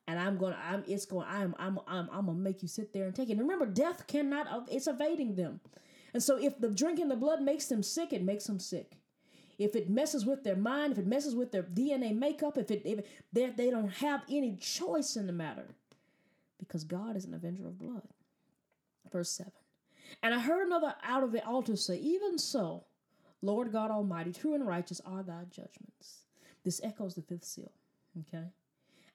[0.08, 2.92] And I'm going to, I'm, it's going, I'm, I'm, I'm, I'm to make you sit
[2.94, 3.34] there and take it.
[3.34, 5.62] And remember, death cannot, it's evading them.
[6.14, 8.98] And so if the drinking the blood makes them sick, it makes them sick
[9.58, 12.82] if it messes with their mind, if it messes with their DNA makeup, if it
[12.86, 15.68] if they they don't have any choice in the matter,
[16.60, 18.08] because God is an avenger of blood.
[19.12, 19.52] Verse seven,
[20.24, 22.86] and I heard another out of the altar say, "Even so,
[23.42, 26.24] Lord God Almighty, true and righteous are Thy judgments."
[26.64, 27.72] This echoes the fifth seal.
[28.20, 28.46] Okay.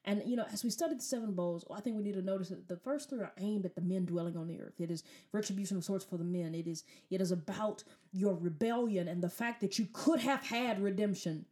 [0.07, 2.51] And you know, as we study the seven bowls, I think we need to notice
[2.51, 4.81] that the first three are aimed at the men dwelling on the earth.
[4.81, 6.55] It is retribution of sorts for the men.
[6.55, 10.81] It is it is about your rebellion and the fact that you could have had
[10.81, 11.45] redemption.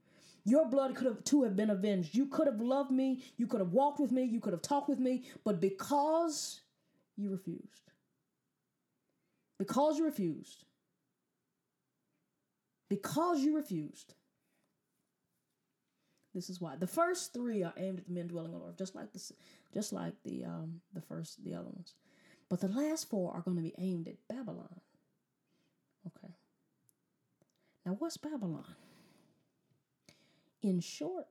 [0.44, 2.14] Your blood could have too have been avenged.
[2.14, 3.24] You could have loved me.
[3.36, 4.24] You could have walked with me.
[4.24, 5.24] You could have talked with me.
[5.42, 6.60] But because
[7.16, 7.90] you refused,
[9.58, 10.64] because you refused,
[12.88, 14.14] because you refused,
[16.34, 18.94] this is why the first three are aimed at the men dwelling on earth, just
[18.94, 19.32] like the
[19.72, 21.94] just like the um the first the other ones,
[22.48, 24.80] but the last four are going to be aimed at Babylon.
[26.06, 26.34] Okay.
[27.86, 28.74] Now, what's Babylon?
[30.62, 31.26] In short,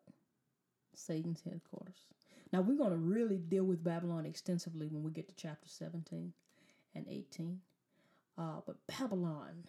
[0.93, 2.05] Satan's headquarters.
[2.51, 6.33] Now, we're going to really deal with Babylon extensively when we get to chapter 17
[6.93, 7.59] and 18.
[8.37, 9.63] Uh, but Babylon,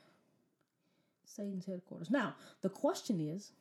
[1.24, 2.10] Satan's headquarters.
[2.10, 3.52] Now, the question is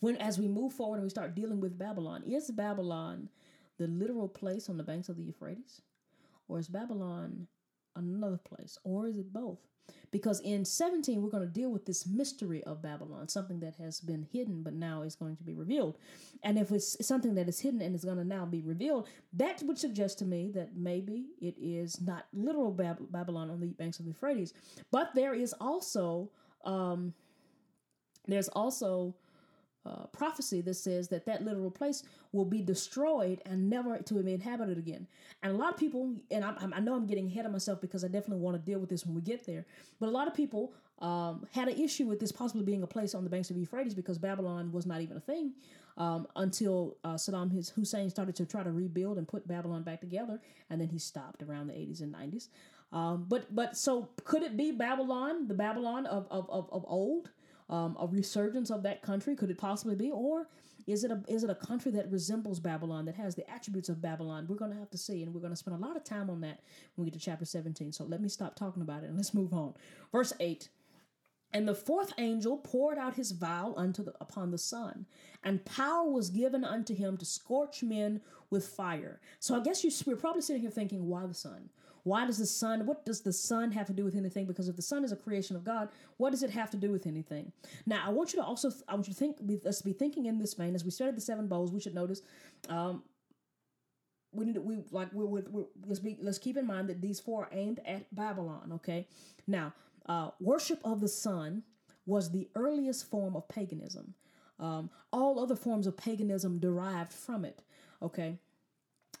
[0.00, 3.28] when as we move forward and we start dealing with Babylon, is Babylon
[3.78, 5.82] the literal place on the banks of the Euphrates?
[6.48, 7.46] Or is Babylon
[7.96, 8.78] another place?
[8.84, 9.58] Or is it both?
[10.10, 14.00] Because in 17, we're going to deal with this mystery of Babylon, something that has
[14.00, 15.96] been hidden but now is going to be revealed.
[16.42, 19.62] And if it's something that is hidden and is going to now be revealed, that
[19.62, 23.98] would suggest to me that maybe it is not literal Bab- Babylon on the banks
[23.98, 24.52] of the Euphrates,
[24.90, 26.30] but there is also
[26.64, 27.14] um,
[28.28, 29.14] there's also
[29.84, 34.32] uh, prophecy that says that that literal place will be destroyed and never to be
[34.32, 35.06] inhabited again.
[35.42, 38.04] And a lot of people, and I, I know I'm getting ahead of myself because
[38.04, 39.66] I definitely want to deal with this when we get there,
[39.98, 43.14] but a lot of people um, had an issue with this possibly being a place
[43.14, 45.52] on the banks of Euphrates because Babylon was not even a thing
[45.98, 50.40] um, until uh, Saddam Hussein started to try to rebuild and put Babylon back together,
[50.70, 52.48] and then he stopped around the 80s and 90s.
[52.92, 57.30] Um, but but so could it be Babylon, the Babylon of of, of, of old?
[57.68, 59.34] Um, a resurgence of that country?
[59.36, 60.48] Could it possibly be, or
[60.86, 64.02] is it a is it a country that resembles Babylon that has the attributes of
[64.02, 64.46] Babylon?
[64.48, 66.28] We're going to have to see, and we're going to spend a lot of time
[66.28, 66.60] on that
[66.94, 67.92] when we get to chapter seventeen.
[67.92, 69.74] So let me stop talking about it and let's move on.
[70.10, 70.68] Verse eight.
[71.54, 75.04] And the fourth angel poured out his vial unto the, upon the sun,
[75.44, 79.20] and power was given unto him to scorch men with fire.
[79.38, 81.68] So I guess you, we're probably sitting here thinking, why the sun?
[82.04, 84.46] Why does the sun, what does the sun have to do with anything?
[84.46, 86.90] Because if the sun is a creation of God, what does it have to do
[86.90, 87.52] with anything?
[87.86, 90.38] Now, I want you to also, I want you to think, let's be thinking in
[90.38, 90.74] this vein.
[90.74, 92.22] As we study the seven bowls, we should notice,
[92.68, 93.04] um,
[94.32, 95.48] we need to, we like we're with
[95.86, 98.72] let's be let's keep in mind that these four are aimed at Babylon.
[98.76, 99.06] Okay,
[99.46, 99.72] now
[100.06, 101.62] uh, worship of the sun
[102.06, 104.14] was the earliest form of paganism.
[104.58, 107.62] Um, all other forms of paganism derived from it.
[108.00, 108.38] Okay,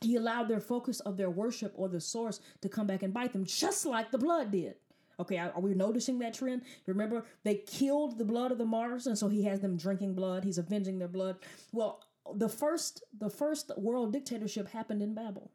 [0.04, 3.32] he allowed their focus of their worship or the source to come back and bite
[3.32, 4.74] them, just like the blood did.
[5.20, 6.62] Okay, are we noticing that trend?
[6.86, 10.42] Remember, they killed the blood of the martyrs, and so he has them drinking blood.
[10.42, 11.36] He's avenging their blood.
[11.70, 12.02] Well,
[12.34, 15.50] the first the first world dictatorship happened in Babel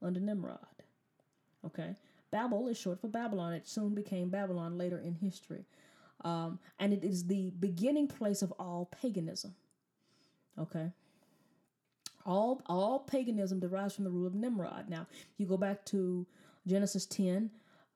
[0.00, 0.58] under Nimrod.
[1.66, 1.96] Okay,
[2.30, 3.52] Babel is short for Babylon.
[3.52, 5.64] It soon became Babylon later in history,
[6.24, 9.54] um, and it is the beginning place of all paganism.
[10.58, 10.92] Okay.
[12.28, 14.90] All all paganism derives from the rule of Nimrod.
[14.90, 15.06] Now,
[15.38, 16.26] you go back to
[16.66, 17.50] Genesis 10,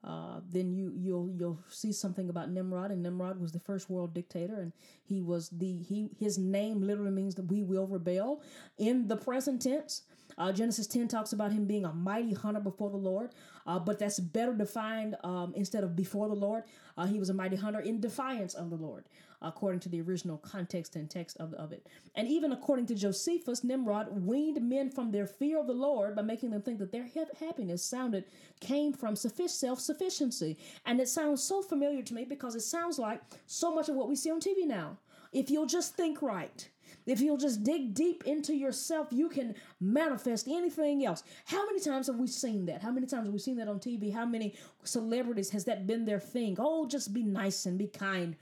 [0.04, 4.14] uh, then you you'll you'll see something about Nimrod, and Nimrod was the first world
[4.14, 4.72] dictator, and
[5.04, 8.42] he was the he his name literally means that we will rebel
[8.78, 10.02] in the present tense.
[10.38, 13.30] Uh, Genesis 10 talks about him being a mighty hunter before the Lord,
[13.66, 16.64] uh, but that's better defined um, instead of before the Lord.
[16.96, 19.04] Uh, he was a mighty hunter in defiance of the Lord
[19.42, 21.86] according to the original context and text of, of it.
[22.14, 26.22] And even according to Josephus, Nimrod weaned men from their fear of the Lord by
[26.22, 28.24] making them think that their happiness sounded
[28.60, 30.58] came from self sufficiency.
[30.86, 34.08] And it sounds so familiar to me because it sounds like so much of what
[34.08, 34.98] we see on TV now.
[35.32, 36.68] If you'll just think right,
[37.06, 41.22] if you'll just dig deep into yourself, you can manifest anything else.
[41.44, 42.82] How many times have we seen that?
[42.82, 44.12] How many times have we seen that on TV?
[44.12, 46.56] How many celebrities has that been their thing?
[46.58, 48.36] Oh, just be nice and be kind.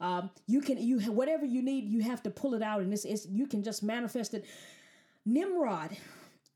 [0.00, 3.04] Um, you can you whatever you need, you have to pull it out, and it's,
[3.04, 4.44] it's you can just manifest it.
[5.24, 5.96] Nimrod,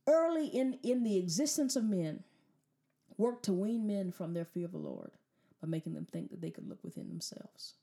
[0.06, 2.22] early in in the existence of men,
[3.16, 5.10] worked to wean men from their fear of the Lord
[5.60, 7.74] by making them think that they could look within themselves.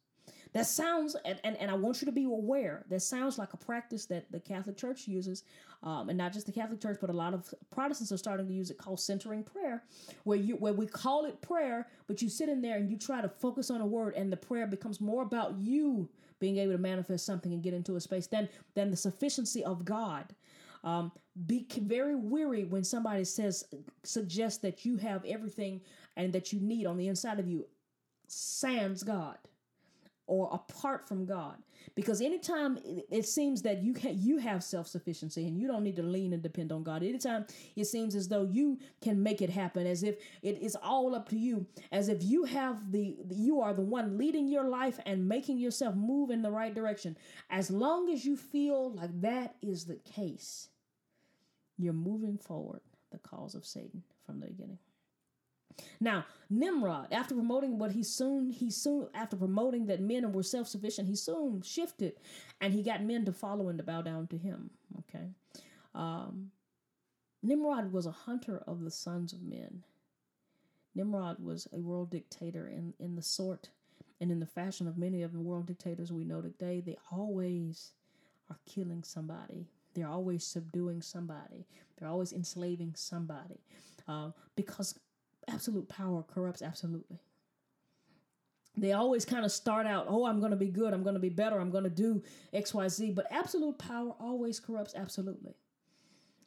[0.56, 3.58] That sounds, and, and, and I want you to be aware, that sounds like a
[3.58, 5.44] practice that the Catholic Church uses,
[5.84, 8.54] um, and not just the Catholic Church, but a lot of Protestants are starting to
[8.54, 9.84] use it called centering prayer,
[10.24, 13.20] where you where we call it prayer, but you sit in there and you try
[13.20, 16.08] to focus on a word, and the prayer becomes more about you
[16.40, 19.84] being able to manifest something and get into a space than than the sufficiency of
[19.84, 20.34] God.
[20.86, 21.12] Um,
[21.48, 23.66] be very weary when somebody says
[24.04, 25.82] suggests that you have everything
[26.16, 27.66] and that you need on the inside of you.
[28.30, 29.38] Sans God
[30.28, 31.56] or apart from God.
[31.94, 36.04] Because anytime it seems that you you have self sufficiency and you don't need to
[36.04, 37.04] lean and depend on God.
[37.04, 41.16] Anytime it seems as though you can make it happen, as if it is all
[41.16, 45.00] up to you, as if you have the you are the one leading your life
[45.06, 47.16] and making yourself move in the right direction.
[47.50, 50.70] As long as you feel like that is the case,
[51.78, 54.80] you're moving forward the cause of Satan from the beginning.
[56.00, 60.68] Now, Nimrod, after promoting what he soon, he soon, after promoting that men were self
[60.68, 62.14] sufficient, he soon shifted
[62.62, 64.70] and he got men to follow and to bow down to him.
[65.00, 65.28] Okay.
[65.94, 66.52] Um,
[67.42, 69.84] Nimrod was a hunter of the sons of men.
[70.96, 73.70] Nimrod was a world dictator in, in the sort
[74.22, 76.82] and in the fashion of many of the world dictators we know today.
[76.82, 77.92] They always
[78.50, 79.68] are killing somebody.
[79.94, 81.66] They're always subduing somebody.
[81.98, 83.60] They're always enslaving somebody.
[84.08, 84.98] Uh, because
[85.48, 87.20] absolute power corrupts absolutely.
[88.78, 91.20] They always kind of start out, oh, I'm going to be good, I'm going to
[91.20, 92.22] be better, I'm going to do
[92.54, 95.56] XYZ, but absolute power always corrupts absolutely.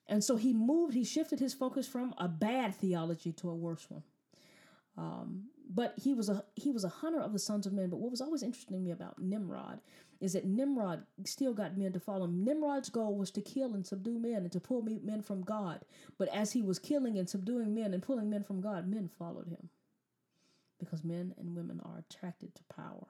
[0.07, 3.87] And so he moved, he shifted his focus from a bad theology to a worse
[3.89, 4.03] one.
[4.97, 7.91] Um, but he was a he was a hunter of the sons of men.
[7.91, 9.81] But what was always interesting to me about Nimrod
[10.21, 12.45] is that Nimrod still got men to follow him.
[12.45, 15.81] Nimrod's goal was to kill and subdue men and to pull men from God.
[16.19, 19.49] But as he was killing and subduing men and pulling men from God, men followed
[19.49, 19.69] him.
[20.81, 23.07] Because men and women are attracted to power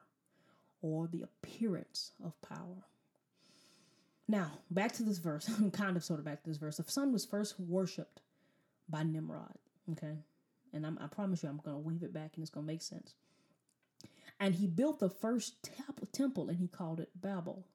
[0.81, 2.85] or the appearance of power.
[4.27, 6.77] Now, back to this verse, kind of sort of back to this verse.
[6.77, 8.21] The sun was first worshipped
[8.87, 9.55] by Nimrod,
[9.91, 10.17] okay?
[10.73, 12.71] And I'm, i promise you, I'm going to weave it back and it's going to
[12.71, 13.15] make sense.
[14.39, 15.69] And he built the first
[16.13, 17.65] temple and he called it Babel.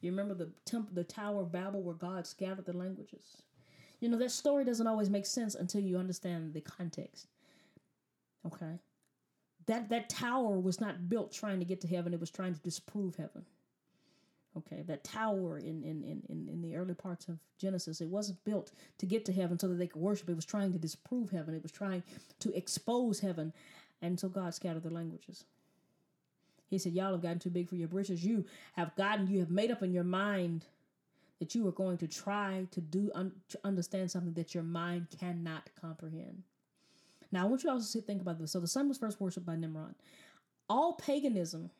[0.00, 3.42] You remember the temple, the Tower of Babel where God scattered the languages?
[4.00, 7.26] You know, that story doesn't always make sense until you understand the context.
[8.46, 8.78] Okay?
[9.66, 12.60] That that tower was not built trying to get to heaven, it was trying to
[12.60, 13.44] disprove heaven.
[14.56, 18.72] Okay, that tower in, in, in, in the early parts of Genesis, it wasn't built
[18.98, 20.28] to get to heaven so that they could worship.
[20.28, 21.54] It was trying to disprove heaven.
[21.54, 22.02] It was trying
[22.40, 23.52] to expose heaven.
[24.02, 25.44] And so God scattered the languages.
[26.70, 28.24] He said, Y'all have gotten too big for your britches.
[28.24, 28.44] You
[28.74, 30.64] have gotten, you have made up in your mind
[31.40, 35.08] that you are going to try to do un, to understand something that your mind
[35.18, 36.42] cannot comprehend.
[37.32, 38.52] Now, I want you to also to think about this.
[38.52, 39.94] So, the sun was first worshipped by Nimrod.
[40.68, 41.70] All paganism,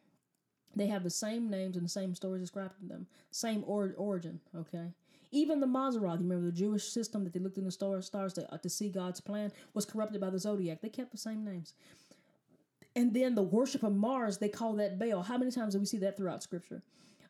[0.75, 4.41] they have the same names and the same stories described in them, same or, origin.
[4.57, 4.89] Okay,
[5.31, 8.53] even the you remember the Jewish system that they looked in the stars, stars to,
[8.53, 10.81] uh, to see God's plan, was corrupted by the zodiac.
[10.81, 11.75] They kept the same names.
[12.97, 15.23] And then the worship of Mars, they call that Baal.
[15.23, 16.83] How many times do we see that throughout Scripture?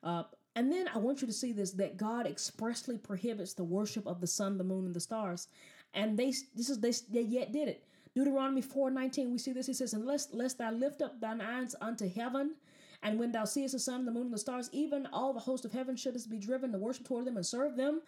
[0.03, 0.25] Uh,
[0.57, 4.21] and then I want you to see this that God expressly prohibits the worship of
[4.21, 5.49] the sun, the moon, and the stars.
[5.95, 7.85] And they this is they, they yet did it.
[8.15, 9.67] Deuteronomy 4:19, we see this.
[9.67, 12.55] He says, Unless lest thou lift up thine eyes unto heaven,
[13.03, 15.65] and when thou seest the sun, the moon, and the stars, even all the host
[15.65, 18.03] of heaven shouldst be driven to worship toward them and serve them,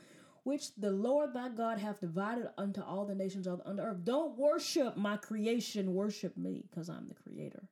[0.45, 4.05] which the Lord thy God hath divided unto all the nations of the earth.
[4.05, 7.63] Don't worship my creation, worship me, because I'm the creator.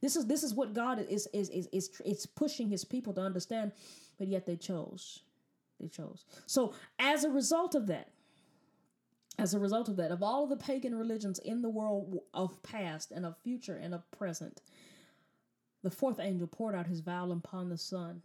[0.00, 3.20] This is this is what God is is is is is pushing his people to
[3.20, 3.72] understand,
[4.18, 5.20] but yet they chose.
[5.80, 6.24] They chose.
[6.46, 8.10] So as a result of that,
[9.38, 12.62] as a result of that, of all of the pagan religions in the world of
[12.62, 14.60] past and of future and of present,
[15.82, 18.22] the fourth angel poured out his vial upon the sun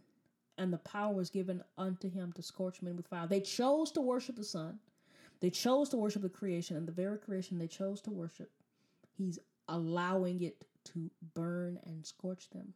[0.60, 3.26] and the power was given unto him to scorch men with fire.
[3.26, 4.78] They chose to worship the sun.
[5.40, 8.50] They chose to worship the creation, and the very creation they chose to worship,
[9.16, 9.38] he's
[9.68, 12.74] allowing it to burn and scorch them,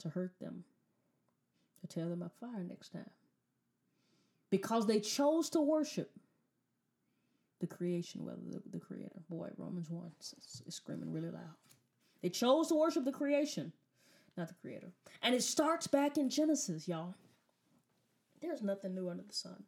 [0.00, 0.64] to hurt them,
[1.80, 3.08] to tear them up fire next time.
[4.50, 6.10] Because they chose to worship
[7.60, 9.22] the creation, whether the, the creator.
[9.30, 11.56] Boy, Romans 1 is, is screaming really loud.
[12.20, 13.72] They chose to worship the creation
[14.40, 14.90] not the creator.
[15.22, 17.14] And it starts back in Genesis, y'all.
[18.40, 19.62] There's nothing new under the sun.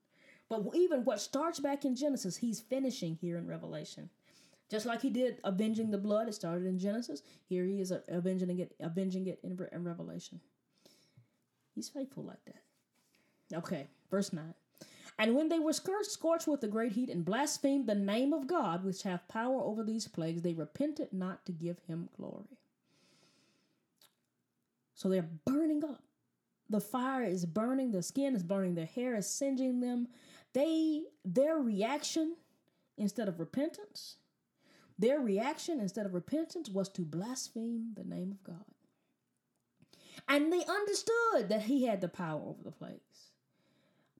[0.48, 4.10] But even what starts back in Genesis, he's finishing here in Revelation.
[4.70, 7.22] Just like he did avenging the blood, it started in Genesis.
[7.48, 10.40] Here he is avenging it, avenging it in, in Revelation.
[11.74, 13.58] He's faithful like that.
[13.58, 14.54] Okay, verse 9.
[15.18, 18.82] And when they were scorched with the great heat and blasphemed the name of God,
[18.82, 22.58] which hath power over these plagues, they repented not to give him glory.
[25.02, 26.04] So they're burning up.
[26.70, 30.06] The fire is burning, the skin is burning, their hair is singeing them.
[30.52, 32.36] They their reaction
[32.96, 34.18] instead of repentance,
[34.96, 38.64] their reaction instead of repentance was to blaspheme the name of God.
[40.28, 43.32] And they understood that he had the power over the plagues.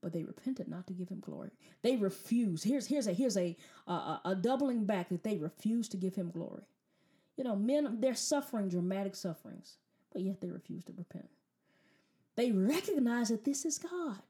[0.03, 1.51] But they repented not to give him glory.
[1.83, 2.65] They refused.
[2.65, 3.57] Here's here's a here's a
[3.87, 6.67] a, a doubling back that they refused to give him glory.
[7.37, 9.77] You know, men they're suffering dramatic sufferings
[10.13, 11.29] but yet they refuse to repent.
[12.37, 14.23] They recognize that this is God,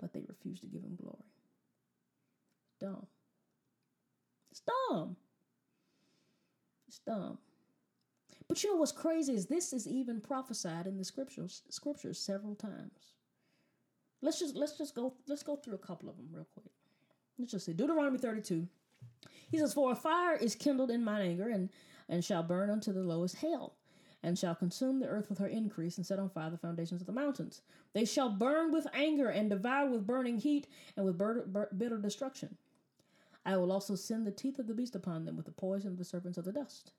[0.00, 1.16] but they refuse to give him glory.
[2.80, 3.06] Dumb.
[4.50, 5.16] It's dumb.
[6.88, 7.38] It's dumb.
[8.48, 12.54] But you know what's crazy is this is even prophesied in the scriptures scriptures several
[12.54, 13.14] times.
[14.22, 16.70] Let's just let's just go let's go through a couple of them real quick.
[17.38, 18.66] Let's just say Deuteronomy 32.
[19.50, 21.70] He says, For a fire is kindled in mine anger and,
[22.08, 23.74] and shall burn unto the lowest hell
[24.22, 27.06] and shall consume the earth with her increase and set on fire the foundations of
[27.06, 27.62] the mountains.
[27.92, 31.18] They shall burn with anger and devour with burning heat and with
[31.78, 32.56] bitter destruction.
[33.44, 35.98] I will also send the teeth of the beast upon them with the poison of
[35.98, 36.92] the serpents of the dust.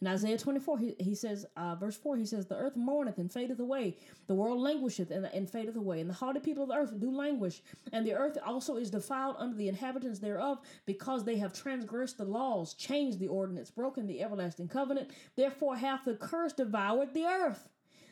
[0.00, 3.30] In Isaiah 24, he, he says, uh, verse 4, he says, The earth mourneth and
[3.30, 3.98] fadeth away,
[4.28, 7.10] the world languisheth and, and fadeth away, and the haughty people of the earth do
[7.14, 7.60] languish,
[7.92, 12.24] and the earth also is defiled under the inhabitants thereof, because they have transgressed the
[12.24, 15.10] laws, changed the ordinance, broken the everlasting covenant.
[15.36, 17.68] Therefore hath the curse devoured the earth,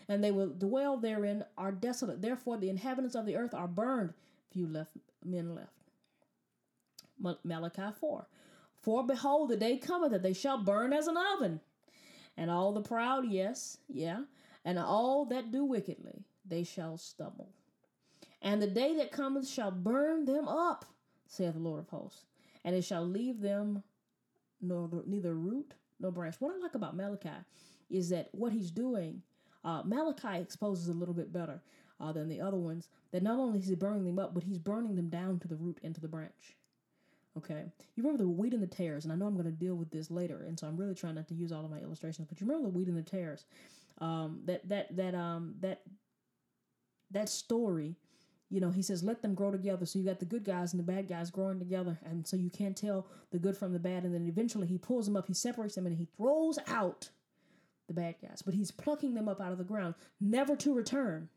[0.08, 2.20] and they will dwell therein are desolate.
[2.20, 4.12] Therefore the inhabitants of the earth are burned,
[4.50, 4.92] few left
[5.24, 5.72] men left.
[7.44, 8.26] Malachi 4.
[8.82, 11.60] For behold, the day cometh that they shall burn as an oven
[12.38, 14.22] and all the proud, yes, yeah,
[14.64, 17.50] and all that do wickedly, they shall stumble.
[18.42, 20.86] And the day that cometh shall burn them up,
[21.26, 22.24] saith the Lord of hosts,
[22.64, 23.82] and it shall leave them
[24.62, 26.36] nor, neither root nor branch.
[26.38, 27.30] What I like about Malachi
[27.90, 29.22] is that what he's doing,
[29.64, 31.62] uh, Malachi exposes a little bit better.
[32.00, 34.58] uh, than the other ones, that not only is he burning them up, but he's
[34.58, 36.56] burning them down to the root and to the branch.
[37.38, 37.64] Okay,
[37.94, 39.90] you remember the wheat and the tares, and I know I'm going to deal with
[39.90, 42.26] this later, and so I'm really trying not to use all of my illustrations.
[42.28, 43.44] But you remember the wheat and the tares,
[43.98, 45.82] um, that that that um that
[47.10, 47.96] that story.
[48.50, 49.84] You know, he says, let them grow together.
[49.84, 52.48] So you got the good guys and the bad guys growing together, and so you
[52.48, 54.04] can't tell the good from the bad.
[54.04, 57.10] And then eventually he pulls them up, he separates them, and he throws out
[57.88, 58.40] the bad guys.
[58.40, 61.28] But he's plucking them up out of the ground, never to return.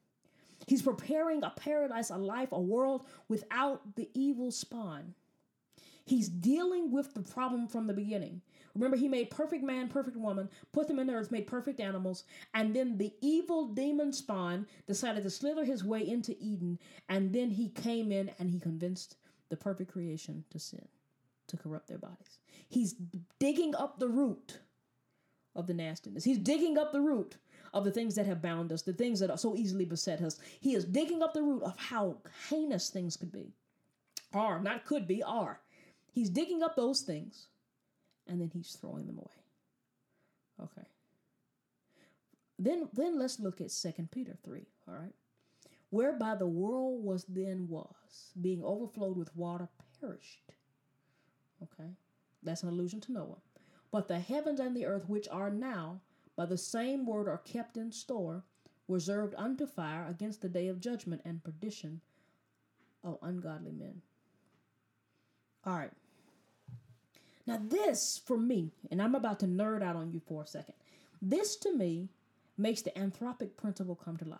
[0.67, 5.13] He's preparing a paradise, a life, a world without the evil spawn.
[6.11, 8.41] He's dealing with the problem from the beginning.
[8.75, 12.25] Remember, he made perfect man, perfect woman, put them in the earth, made perfect animals,
[12.53, 17.49] and then the evil demon spawn decided to slither his way into Eden, and then
[17.49, 19.15] he came in and he convinced
[19.47, 20.85] the perfect creation to sin,
[21.47, 22.39] to corrupt their bodies.
[22.67, 22.93] He's
[23.39, 24.59] digging up the root
[25.55, 26.25] of the nastiness.
[26.25, 27.37] He's digging up the root
[27.73, 30.41] of the things that have bound us, the things that are so easily beset us.
[30.59, 32.17] He is digging up the root of how
[32.49, 33.53] heinous things could be.
[34.33, 35.61] Are, not could be, are.
[36.11, 37.47] He's digging up those things
[38.27, 39.27] and then he's throwing them away.
[40.61, 40.87] Okay.
[42.59, 45.13] Then then let's look at Second Peter 3, all right?
[45.89, 49.67] Whereby the world was then was, being overflowed with water,
[49.99, 50.51] perished.
[51.63, 51.89] Okay?
[52.43, 53.41] That's an allusion to Noah.
[53.91, 55.99] But the heavens and the earth, which are now
[56.35, 58.43] by the same word are kept in store,
[58.87, 62.01] reserved unto fire against the day of judgment and perdition
[63.03, 64.01] of ungodly men.
[65.65, 65.91] All right.
[67.47, 70.75] Now, this for me, and I'm about to nerd out on you for a second,
[71.21, 72.09] this to me
[72.57, 74.39] makes the anthropic principle come to life.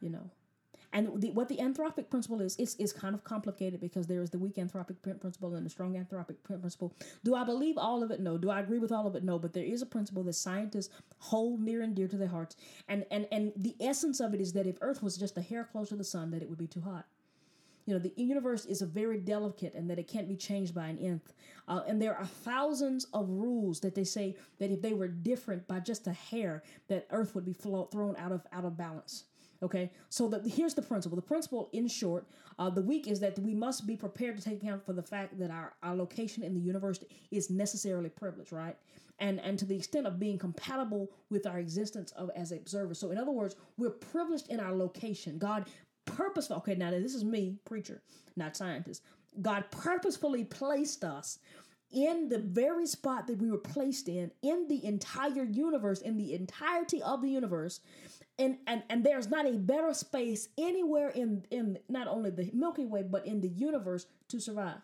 [0.00, 0.30] You know,
[0.92, 4.30] and the, what the anthropic principle is, is, is kind of complicated because there is
[4.30, 6.94] the weak anthropic principle and the strong anthropic principle.
[7.24, 8.20] Do I believe all of it?
[8.20, 8.38] No.
[8.38, 9.24] Do I agree with all of it?
[9.24, 9.38] No.
[9.38, 12.56] But there is a principle that scientists hold near and dear to their hearts.
[12.88, 15.64] And, and, and the essence of it is that if Earth was just a hair
[15.64, 17.04] closer to the sun, that it would be too hot
[17.86, 20.86] you know the universe is a very delicate and that it can't be changed by
[20.86, 21.32] an nth
[21.68, 25.66] uh, and there are thousands of rules that they say that if they were different
[25.66, 29.24] by just a hair that earth would be flow, thrown out of out of balance
[29.62, 31.16] Okay, so the, here's the principle.
[31.16, 32.26] The principle, in short,
[32.58, 35.38] uh, the weak is that we must be prepared to take account for the fact
[35.38, 38.76] that our, our location in the universe is necessarily privileged, right?
[39.18, 42.98] And and to the extent of being compatible with our existence of as observers.
[42.98, 45.38] So in other words, we're privileged in our location.
[45.38, 45.64] God
[46.06, 46.56] purposeful.
[46.58, 48.02] Okay, now this is me, preacher,
[48.36, 49.02] not scientist.
[49.42, 51.38] God purposefully placed us
[51.92, 56.34] in the very spot that we were placed in in the entire universe in the
[56.34, 57.80] entirety of the universe
[58.38, 62.84] and and and there's not a better space anywhere in in not only the milky
[62.84, 64.78] way but in the universe to survive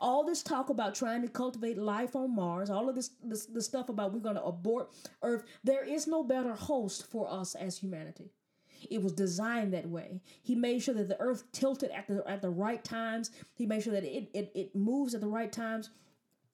[0.00, 3.66] all this talk about trying to cultivate life on mars all of this this, this
[3.66, 4.90] stuff about we're going to abort
[5.22, 8.32] earth there is no better host for us as humanity
[8.90, 10.20] it was designed that way.
[10.42, 13.30] He made sure that the earth tilted at the at the right times.
[13.54, 15.90] He made sure that it it, it moves at the right times.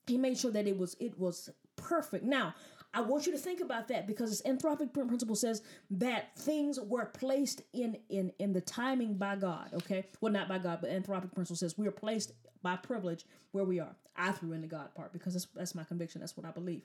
[0.07, 2.25] He made sure that it was it was perfect.
[2.25, 2.55] Now,
[2.93, 7.07] I want you to think about that because this anthropic principle says that things were
[7.07, 9.71] placed in in in the timing by God.
[9.75, 13.65] Okay, well not by God, but anthropic principle says we are placed by privilege where
[13.65, 13.95] we are.
[14.17, 16.21] I threw in the God part because that's, that's my conviction.
[16.21, 16.83] That's what I believe.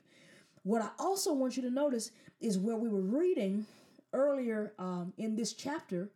[0.62, 2.10] What I also want you to notice
[2.40, 3.66] is where we were reading
[4.12, 6.10] earlier um, in this chapter.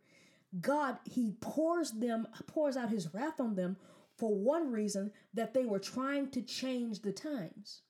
[0.61, 3.77] God He pours them pours out His wrath on them
[4.17, 7.81] for one reason that they were trying to change the times.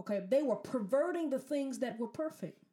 [0.00, 2.64] Okay, they were perverting the things that were perfect.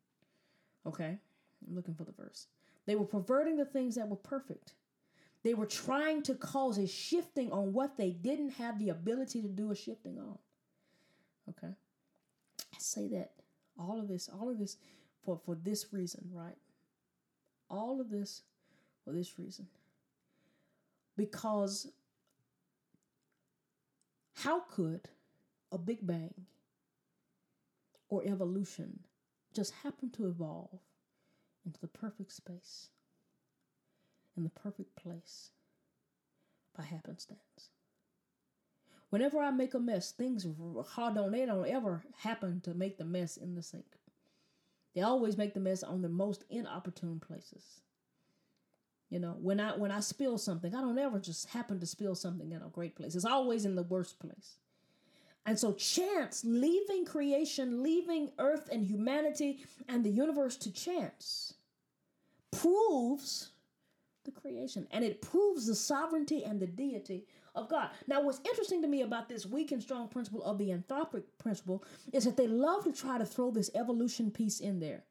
[0.85, 1.19] Okay,
[1.67, 2.47] I'm looking for the verse.
[2.85, 4.73] They were perverting the things that were perfect.
[5.43, 9.47] They were trying to cause a shifting on what they didn't have the ability to
[9.47, 10.37] do a shifting on.
[11.49, 11.73] Okay,
[12.73, 13.31] I say that
[13.77, 14.77] all of this, all of this
[15.23, 16.57] for, for this reason, right?
[17.69, 18.43] All of this
[19.03, 19.67] for this reason.
[21.17, 21.91] Because
[24.35, 25.09] how could
[25.71, 26.33] a Big Bang
[28.09, 28.99] or evolution
[29.53, 30.79] just happen to evolve
[31.65, 32.89] into the perfect space
[34.37, 35.51] in the perfect place
[36.75, 37.69] by happenstance.
[39.09, 40.45] Whenever I make a mess, things
[40.87, 43.98] hard don't they don't ever happen to make the mess in the sink.
[44.95, 47.81] They always make the mess on the most inopportune places.
[49.09, 52.15] You know, when I when I spill something, I don't ever just happen to spill
[52.15, 53.15] something in a great place.
[53.15, 54.57] It's always in the worst place.
[55.45, 61.55] And so, chance, leaving creation, leaving earth and humanity and the universe to chance,
[62.51, 63.49] proves
[64.25, 67.25] the creation and it proves the sovereignty and the deity
[67.55, 67.89] of God.
[68.07, 71.83] Now, what's interesting to me about this weak and strong principle of the anthropic principle
[72.13, 75.03] is that they love to try to throw this evolution piece in there.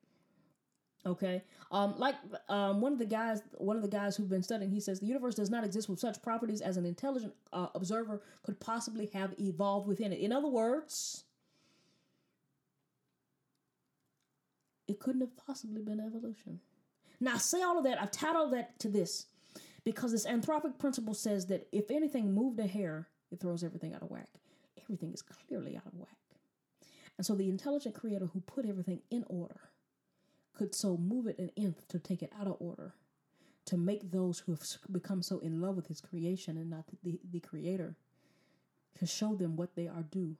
[1.07, 2.17] Okay, um, like
[2.49, 5.07] um, one of the guys, one of the guys who've been studying, he says the
[5.07, 9.33] universe does not exist with such properties as an intelligent uh, observer could possibly have
[9.39, 10.19] evolved within it.
[10.19, 11.25] In other words,
[14.89, 16.59] it couldn't have possibly been evolution.
[17.21, 18.03] Now, I say all of that.
[18.03, 19.27] I've tied all that to this
[19.89, 24.03] because this anthropic principle says that if anything moved a hair, it throws everything out
[24.03, 24.29] of whack.
[24.83, 26.19] Everything is clearly out of whack.
[27.17, 29.71] And so the intelligent creator who put everything in order
[30.53, 32.93] could so move it an nth to take it out of order,
[33.65, 34.61] to make those who have
[34.93, 37.97] become so in love with his creation and not the, the creator,
[38.99, 40.37] to show them what they are due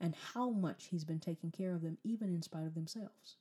[0.00, 3.36] and how much he's been taking care of them, even in spite of themselves.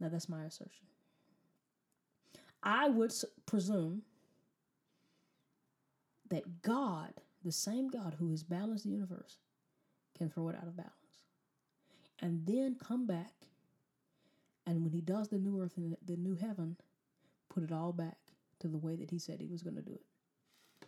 [0.00, 0.86] Now, that's my assertion.
[2.62, 3.12] I would
[3.46, 4.02] presume
[6.30, 7.12] that God,
[7.44, 9.38] the same God who has balanced the universe,
[10.16, 10.92] can throw it out of balance.
[12.20, 13.32] And then come back,
[14.66, 16.76] and when he does the new earth and the new heaven,
[17.52, 18.16] put it all back
[18.60, 20.86] to the way that he said he was going to do it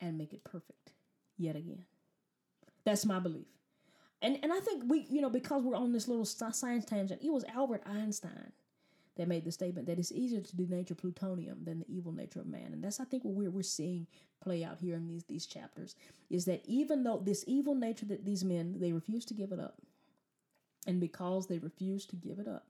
[0.00, 0.92] and make it perfect
[1.36, 1.84] yet again.
[2.84, 3.46] That's my belief.
[4.22, 7.30] And and I think we, you know, because we're on this little science tangent, it
[7.30, 8.52] was Albert Einstein
[9.16, 12.46] that made the statement that it's easier to denature plutonium than the evil nature of
[12.46, 12.70] man.
[12.72, 14.06] And that's I think what we're we're seeing
[14.42, 15.94] play out here in these these chapters
[16.30, 19.60] is that even though this evil nature that these men they refuse to give it
[19.60, 19.76] up,
[20.86, 22.66] and because they refuse to give it up,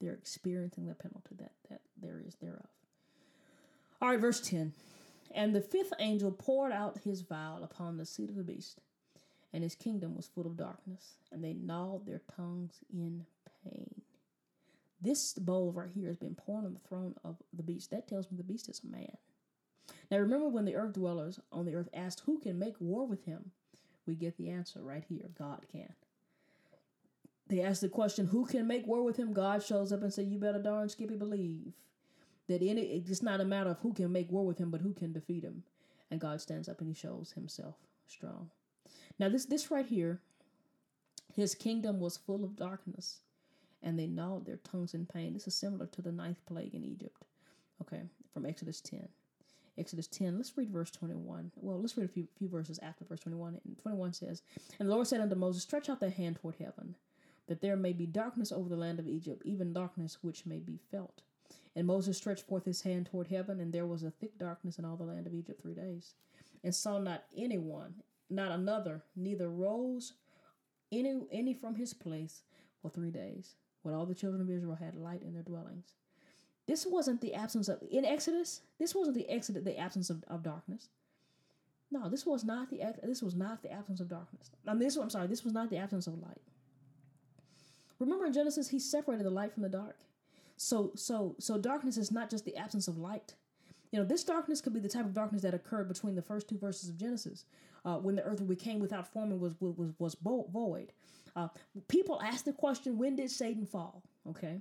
[0.00, 2.68] they're experiencing the penalty that that there is thereof.
[4.00, 4.72] All right, verse ten.
[5.34, 8.80] And the fifth angel poured out his vial upon the seat of the beast
[9.56, 13.24] and his kingdom was full of darkness, and they gnawed their tongues in
[13.64, 14.02] pain.
[15.00, 17.90] This bowl right here has been poured on the throne of the beast.
[17.90, 19.16] That tells me the beast is a man.
[20.10, 23.24] Now remember when the earth dwellers on the earth asked who can make war with
[23.24, 23.50] him?
[24.06, 25.30] We get the answer right here.
[25.38, 25.92] God can.
[27.48, 29.32] They asked the question, who can make war with him?
[29.32, 31.72] God shows up and said, You better darn skippy believe
[32.48, 34.92] that any it's not a matter of who can make war with him, but who
[34.92, 35.62] can defeat him.
[36.10, 37.76] And God stands up and he shows himself
[38.06, 38.50] strong.
[39.18, 40.20] Now, this this right here,
[41.34, 43.20] his kingdom was full of darkness,
[43.82, 45.34] and they gnawed their tongues in pain.
[45.34, 47.22] This is similar to the ninth plague in Egypt.
[47.80, 48.02] Okay,
[48.32, 49.08] from Exodus 10.
[49.78, 51.52] Exodus 10, let's read verse 21.
[51.56, 53.60] Well, let's read a few, few verses after verse 21.
[53.64, 54.42] And 21 says,
[54.78, 56.96] And the Lord said unto Moses, Stretch out thy hand toward heaven,
[57.46, 60.78] that there may be darkness over the land of Egypt, even darkness which may be
[60.90, 61.20] felt.
[61.74, 64.86] And Moses stretched forth his hand toward heaven, and there was a thick darkness in
[64.86, 66.14] all the land of Egypt three days,
[66.64, 67.96] and saw not anyone,
[68.30, 70.14] not another, neither rose
[70.90, 72.42] any any from his place
[72.80, 73.56] for three days.
[73.86, 75.92] When all the children of Israel had light in their dwellings.
[76.66, 78.62] This wasn't the absence of in Exodus.
[78.80, 80.88] This wasn't the exodus, the absence of, of darkness.
[81.92, 84.50] No, this was not the this was not the absence of darkness.
[84.74, 86.42] This I'm sorry, this was not the absence of light.
[88.00, 90.00] Remember in Genesis, he separated the light from the dark.
[90.56, 93.34] So so so darkness is not just the absence of light.
[93.90, 96.48] You know, this darkness could be the type of darkness that occurred between the first
[96.48, 97.44] two verses of Genesis,
[97.84, 100.92] uh, when the earth became without form and was was was void.
[101.34, 101.48] Uh,
[101.88, 104.02] people ask the question, when did Satan fall?
[104.28, 104.60] Okay,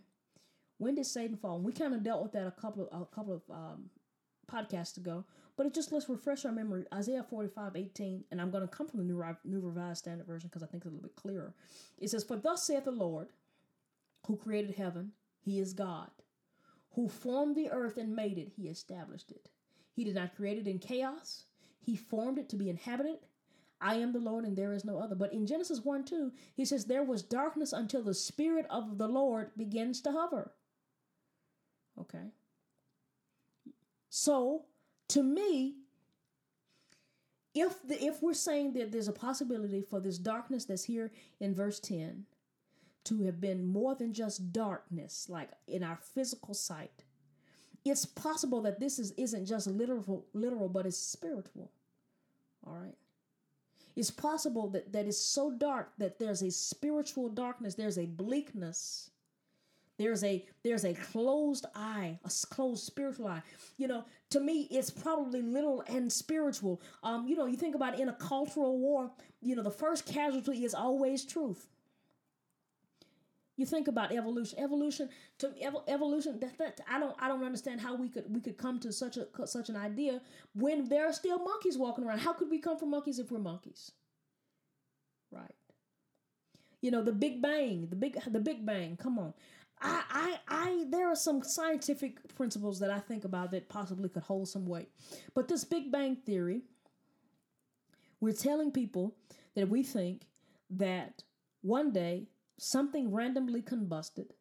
[0.78, 1.56] when did Satan fall?
[1.56, 3.90] And we kind of dealt with that a couple of a couple of um,
[4.52, 5.26] podcasts ago.
[5.58, 6.86] But it just let's refresh our memory.
[6.94, 10.50] Isaiah 45, 18, and I'm going to come from the New, New Revised Standard Version
[10.50, 11.54] because I think it's a little bit clearer.
[11.98, 13.30] It says, For thus saith the Lord,
[14.28, 16.10] who created heaven, he is God.
[16.96, 19.50] Who formed the earth and made it, he established it.
[19.94, 21.46] He did not create it in chaos,
[21.80, 23.18] he formed it to be inhabited.
[23.82, 25.16] I am the Lord and there is no other.
[25.16, 29.08] But in Genesis 1 2, he says, There was darkness until the Spirit of the
[29.08, 30.54] Lord begins to hover.
[32.00, 32.32] Okay.
[34.10, 34.64] So,
[35.10, 35.76] to me,
[37.54, 41.54] if the, if we're saying that there's a possibility for this darkness that's here in
[41.54, 42.26] verse 10
[43.06, 47.04] to have been more than just darkness, like in our physical sight,
[47.84, 51.72] it's possible that this is, isn't just literal, literal, but it's spiritual.
[52.66, 52.96] All right.
[53.96, 59.12] It's possible that, that it's so dark that there's a spiritual darkness, there's a bleakness.
[59.98, 63.42] There's a there's a closed eye, a closed spiritual eye.
[63.78, 66.82] You know, to me, it's probably literal and spiritual.
[67.02, 69.10] Um, you know, you think about in a cultural war,
[69.42, 71.70] you know, the first casualty is always truth.
[73.58, 74.60] You think about evolution.
[74.60, 76.40] Evolution to ev- evolution.
[76.40, 79.18] That, that I don't I don't understand how we could we could come to such
[79.18, 80.22] a such an idea
[80.54, 82.20] when there are still monkeys walking around.
[82.20, 83.92] How could we come from monkeys if we're monkeys?
[85.32, 85.56] Right.
[86.82, 87.88] You know the Big Bang.
[87.90, 88.98] The big the Big Bang.
[88.98, 89.34] Come on.
[89.82, 94.24] I, I, I, there are some scientific principles that I think about that possibly could
[94.24, 94.90] hold some weight.
[95.34, 96.62] But this Big Bang Theory,
[98.22, 99.16] we're telling people
[99.56, 100.22] that we think
[100.70, 101.24] that
[101.62, 102.28] one day
[102.58, 104.32] something randomly combusted.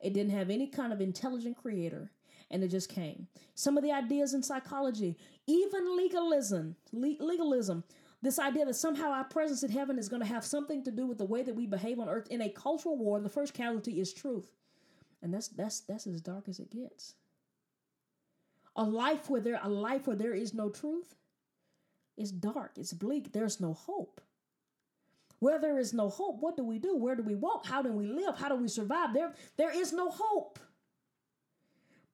[0.00, 2.12] It didn't have any kind of intelligent creator,
[2.50, 3.26] and it just came.
[3.54, 5.16] Some of the ideas in psychology,
[5.46, 7.84] even legalism, le- legalism,
[8.22, 11.06] this idea that somehow our presence in heaven is going to have something to do
[11.06, 14.00] with the way that we behave on earth in a cultural war, the first casualty
[14.00, 14.50] is truth.
[15.22, 17.14] And that's that's that's as dark as it gets.
[18.76, 21.16] A life where there a life where there is no truth
[22.16, 24.20] is dark, it's bleak, there's no hope.
[25.40, 26.96] Where there is no hope, what do we do?
[26.96, 27.66] Where do we walk?
[27.66, 28.36] How do we live?
[28.38, 29.14] How do we survive?
[29.14, 30.58] There, there is no hope.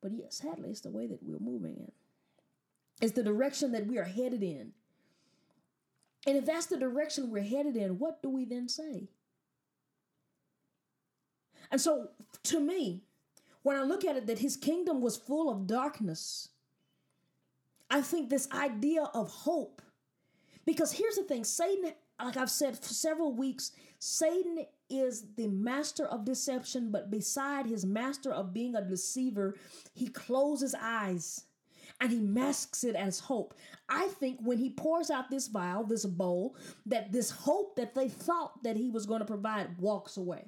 [0.03, 1.93] But yes, sadly, it's the way that we're moving in.
[3.01, 4.72] It's the direction that we are headed in.
[6.27, 9.09] And if that's the direction we're headed in, what do we then say?
[11.70, 12.11] And so,
[12.45, 13.03] to me,
[13.62, 16.51] when I look at it, that his kingdom was full of darkness,
[17.91, 19.83] I think this idea of hope,
[20.66, 21.93] because here's the thing Satan,
[22.23, 27.85] like I've said for several weeks, Satan is the master of deception, but beside his
[27.85, 29.57] master of being a deceiver,
[29.95, 31.45] he closes eyes
[32.01, 33.55] and he masks it as hope.
[33.89, 36.57] I think when he pours out this vial, this bowl,
[36.87, 40.47] that this hope that they thought that he was going to provide walks away.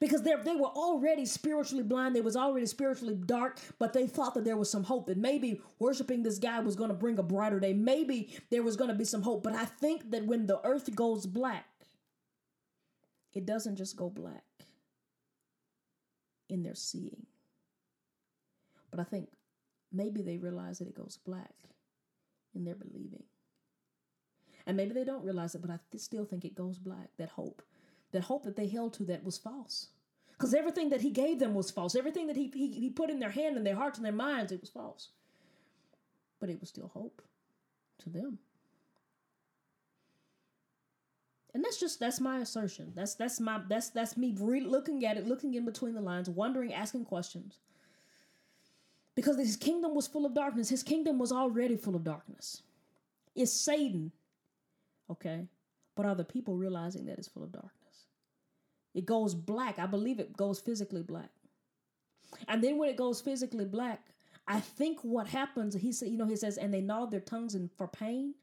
[0.00, 4.34] Because they they were already spiritually blind, they was already spiritually dark, but they thought
[4.34, 7.22] that there was some hope that maybe worshiping this guy was going to bring a
[7.22, 7.72] brighter day.
[7.72, 9.42] Maybe there was going to be some hope.
[9.42, 11.66] But I think that when the earth goes black,
[13.32, 14.44] it doesn't just go black
[16.48, 17.26] in their seeing.
[18.90, 19.28] But I think
[19.92, 21.52] maybe they realize that it goes black
[22.54, 23.24] in their believing.
[24.66, 27.10] And maybe they don't realize it, but I still think it goes black.
[27.18, 27.62] That hope,
[28.14, 29.88] that hope that they held to that was false.
[30.32, 31.94] Because everything that he gave them was false.
[31.94, 34.50] Everything that he, he, he put in their hand and their hearts and their minds,
[34.50, 35.10] it was false.
[36.40, 37.22] But it was still hope
[37.98, 38.38] to them.
[41.52, 42.92] And that's just that's my assertion.
[42.96, 46.28] That's that's my that's that's me re- looking at it, looking in between the lines,
[46.28, 47.58] wondering, asking questions
[49.14, 50.68] because his kingdom was full of darkness.
[50.68, 52.62] His kingdom was already full of darkness.
[53.34, 54.12] It's Satan,
[55.10, 55.46] okay?
[55.94, 57.72] But are the people realizing that it's full of darkness?
[58.94, 59.78] It goes black.
[59.78, 61.30] I believe it goes physically black.
[62.48, 64.00] And then when it goes physically black,
[64.46, 67.54] I think what happens, he said, you know, he says, and they gnaw their tongues
[67.54, 68.34] in, for pain.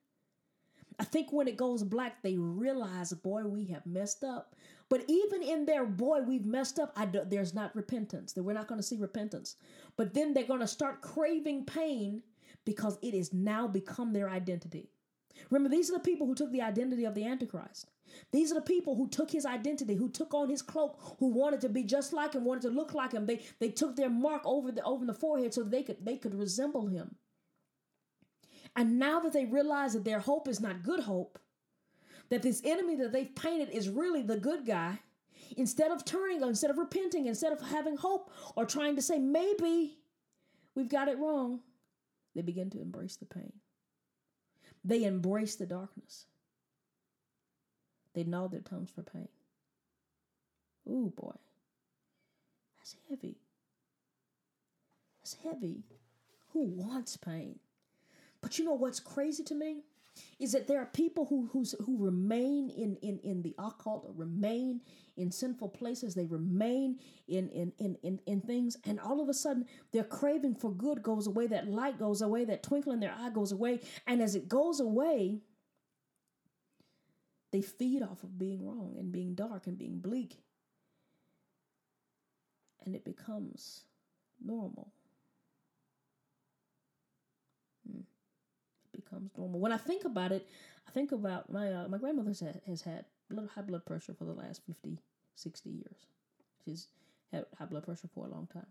[0.99, 4.55] I think when it goes black, they realize, boy, we have messed up.
[4.89, 6.91] But even in their boy, we've messed up.
[6.95, 8.33] I do, there's not repentance.
[8.33, 9.55] That we're not going to see repentance.
[9.95, 12.21] But then they're going to start craving pain
[12.65, 14.89] because it has now become their identity.
[15.49, 17.91] Remember, these are the people who took the identity of the Antichrist.
[18.31, 21.61] These are the people who took his identity, who took on his cloak, who wanted
[21.61, 23.25] to be just like him, wanted to look like him.
[23.25, 26.35] They they took their mark over the over the forehead so they could they could
[26.35, 27.15] resemble him.
[28.75, 31.39] And now that they realize that their hope is not good hope,
[32.29, 34.99] that this enemy that they've painted is really the good guy,
[35.57, 39.97] instead of turning, instead of repenting, instead of having hope or trying to say, maybe
[40.75, 41.59] we've got it wrong,
[42.33, 43.51] they begin to embrace the pain.
[44.83, 46.25] They embrace the darkness.
[48.13, 49.29] They gnaw their tongues for pain.
[50.87, 51.35] Ooh, boy.
[52.79, 53.37] That's heavy.
[55.19, 55.83] That's heavy.
[56.53, 57.59] Who wants pain?
[58.41, 59.83] But you know what's crazy to me?
[60.41, 61.47] Is that there are people who
[61.85, 64.81] who remain in, in, in the occult remain
[65.15, 66.15] in sinful places.
[66.15, 70.55] They remain in, in, in, in, in things, and all of a sudden their craving
[70.55, 73.81] for good goes away, that light goes away, that twinkle in their eye goes away.
[74.07, 75.41] And as it goes away,
[77.51, 80.41] they feed off of being wrong and being dark and being bleak.
[82.83, 83.83] And it becomes
[84.43, 84.91] normal.
[89.11, 89.59] Becomes normal.
[89.59, 90.47] When I think about it,
[90.87, 92.33] I think about my uh, my grandmother
[92.67, 94.97] has had, blood, high blood pressure for the last 50,
[95.35, 96.05] 60 years.
[96.63, 96.87] She's
[97.31, 98.67] had high blood pressure for a long time.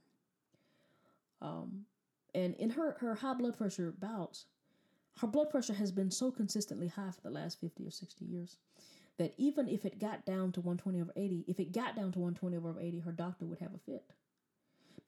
[1.43, 1.85] Um,
[2.35, 4.45] and in her, her high blood pressure bouts,
[5.21, 8.57] her blood pressure has been so consistently high for the last 50 or 60 years
[9.19, 12.19] that even if it got down to 120 over 80, if it got down to
[12.19, 14.05] 120 over 80, her doctor would have a fit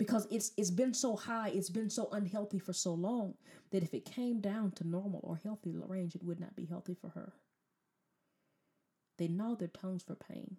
[0.03, 3.35] because it's it's been so high, it's been so unhealthy for so long
[3.71, 6.97] that if it came down to normal or healthy range, it would not be healthy
[7.01, 7.33] for her.
[9.17, 10.57] They gnaw their tongues for pain.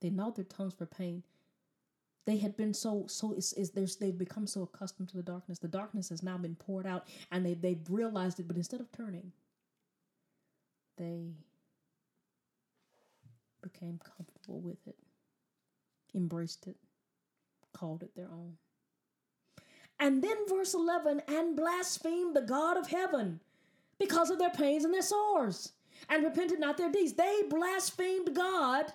[0.00, 1.24] They gnaw their tongues for pain.
[2.24, 3.36] They had been so so
[3.74, 5.58] there's they've become so accustomed to the darkness.
[5.58, 8.48] The darkness has now been poured out, and they they've realized it.
[8.48, 9.30] But instead of turning,
[10.96, 11.34] they
[13.60, 14.96] became comfortable with it
[16.16, 16.76] embraced it,
[17.72, 18.54] called it their own.
[20.00, 23.40] And then verse 11, and blasphemed the God of heaven
[23.98, 25.72] because of their pains and their sores.
[26.08, 27.14] and repented not their deeds.
[27.14, 28.92] They blasphemed God,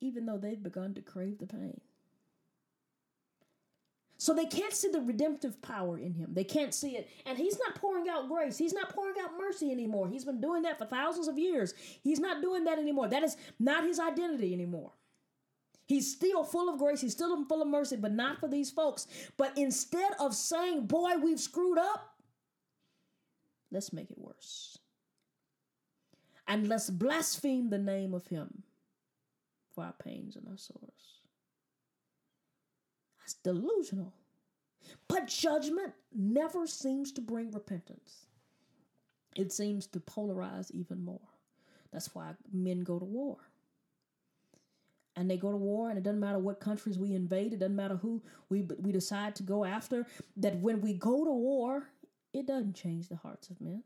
[0.00, 1.80] even though they've begun to crave the pain.
[4.18, 6.34] So they can't see the redemptive power in him.
[6.34, 7.08] They can't see it.
[7.24, 8.58] And he's not pouring out grace.
[8.58, 10.08] He's not pouring out mercy anymore.
[10.08, 11.72] He's been doing that for thousands of years.
[12.02, 13.08] He's not doing that anymore.
[13.08, 14.92] That is not his identity anymore.
[15.90, 17.00] He's still full of grace.
[17.00, 19.08] He's still full of mercy, but not for these folks.
[19.36, 22.14] But instead of saying, boy, we've screwed up,
[23.72, 24.78] let's make it worse.
[26.46, 28.62] And let's blaspheme the name of him
[29.74, 31.22] for our pains and our sores.
[33.18, 34.14] That's delusional.
[35.08, 38.26] But judgment never seems to bring repentance.
[39.34, 41.18] It seems to polarize even more.
[41.92, 43.38] That's why men go to war.
[45.20, 47.76] And they go to war, and it doesn't matter what countries we invade, it doesn't
[47.76, 50.06] matter who we, we decide to go after,
[50.38, 51.90] that when we go to war,
[52.32, 53.82] it doesn't change the hearts of men.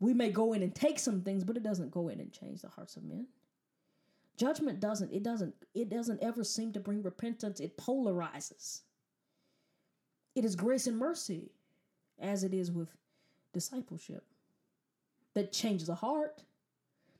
[0.00, 2.62] We may go in and take some things, but it doesn't go in and change
[2.62, 3.28] the hearts of men.
[4.36, 7.60] Judgment doesn't, it doesn't, it doesn't ever seem to bring repentance.
[7.60, 8.80] It polarizes.
[10.34, 11.52] It is grace and mercy,
[12.20, 12.88] as it is with
[13.52, 14.24] discipleship,
[15.34, 16.42] that changes a heart,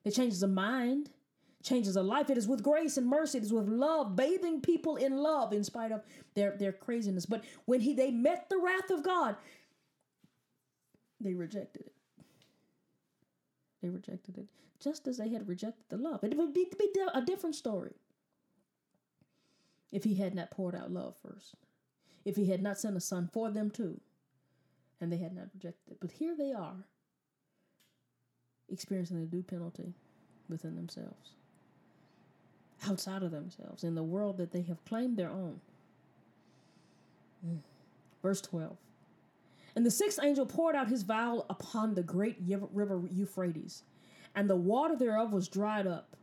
[0.02, 1.10] that changes a mind,
[1.62, 2.30] changes a life.
[2.30, 3.38] It is with grace and mercy.
[3.38, 6.02] It is with love, bathing people in love in spite of
[6.34, 7.26] their, their craziness.
[7.26, 9.36] But when he they met the wrath of God,
[11.20, 11.94] they rejected it.
[13.80, 14.46] They rejected it
[14.82, 16.24] just as they had rejected the love.
[16.24, 17.94] It would be, be a different story
[19.92, 21.54] if he had not poured out love first,
[22.24, 24.00] if he had not sent a son for them too,
[25.00, 25.98] and they had not rejected it.
[26.00, 26.76] But here they are,
[28.68, 29.94] experiencing a due penalty
[30.48, 31.34] within themselves,
[32.88, 35.60] outside of themselves, in the world that they have claimed their own.
[37.46, 37.58] Mm.
[38.22, 38.76] Verse 12.
[39.74, 43.82] And the sixth angel poured out his vial upon the great river Euphrates,
[44.34, 46.16] and the water thereof was dried up,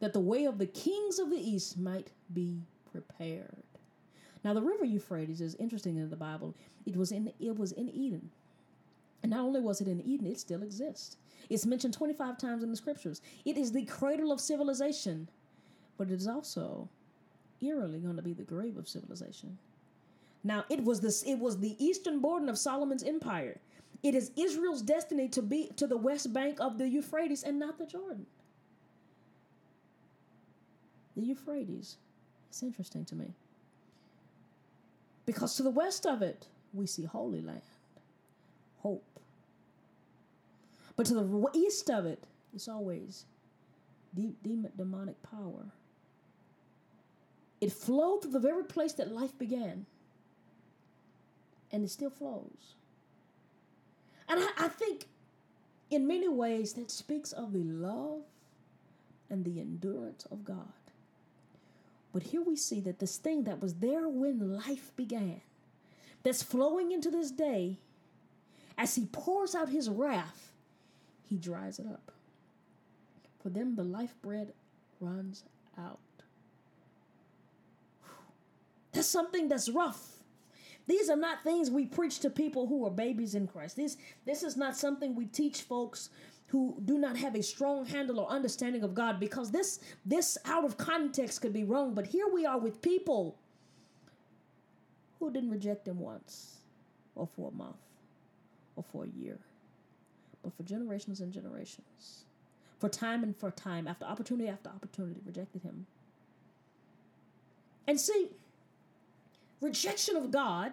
[0.00, 3.62] that the way of the kings of the east might be prepared.
[4.44, 6.54] Now the river Euphrates is interesting in the Bible.
[6.86, 8.30] It was in it was in Eden.
[9.22, 11.16] And not only was it in Eden, it still exists.
[11.50, 13.20] It's mentioned 25 times in the scriptures.
[13.44, 15.28] It is the cradle of civilization,
[15.98, 16.88] but it is also
[17.60, 19.58] eerily going to be the grave of civilization.
[20.44, 23.58] Now it was this it was the eastern border of Solomon's empire.
[24.02, 27.78] It is Israel's destiny to be to the west bank of the Euphrates and not
[27.78, 28.26] the Jordan.
[31.16, 31.96] The Euphrates.
[32.48, 33.34] It's interesting to me.
[35.24, 37.62] Because to the west of it, we see Holy Land,
[38.78, 39.04] hope.
[40.94, 42.22] But to the east of it,
[42.54, 43.24] it's always
[44.14, 44.36] deep,
[44.76, 45.66] demonic power.
[47.66, 49.86] It flowed through the very place that life began,
[51.72, 52.76] and it still flows.
[54.28, 55.08] And I, I think
[55.90, 58.22] in many ways that speaks of the love
[59.28, 60.74] and the endurance of God.
[62.12, 65.40] But here we see that this thing that was there when life began,
[66.22, 67.78] that's flowing into this day,
[68.78, 70.52] as he pours out his wrath,
[71.28, 72.12] he dries it up.
[73.42, 74.52] For them, the life bread
[75.00, 75.42] runs
[75.76, 75.98] out.
[78.96, 80.22] That's something that's rough.
[80.86, 83.76] These are not things we preach to people who are babies in Christ.
[83.76, 86.08] This this is not something we teach folks
[86.46, 90.64] who do not have a strong handle or understanding of God because this this out
[90.64, 93.36] of context could be wrong, but here we are with people
[95.18, 96.60] who didn't reject him once
[97.14, 97.76] or for a month
[98.76, 99.38] or for a year,
[100.42, 102.24] but for generations and generations.
[102.78, 105.86] For time and for time, after opportunity after opportunity, rejected him.
[107.86, 108.30] And see,
[109.60, 110.72] rejection of God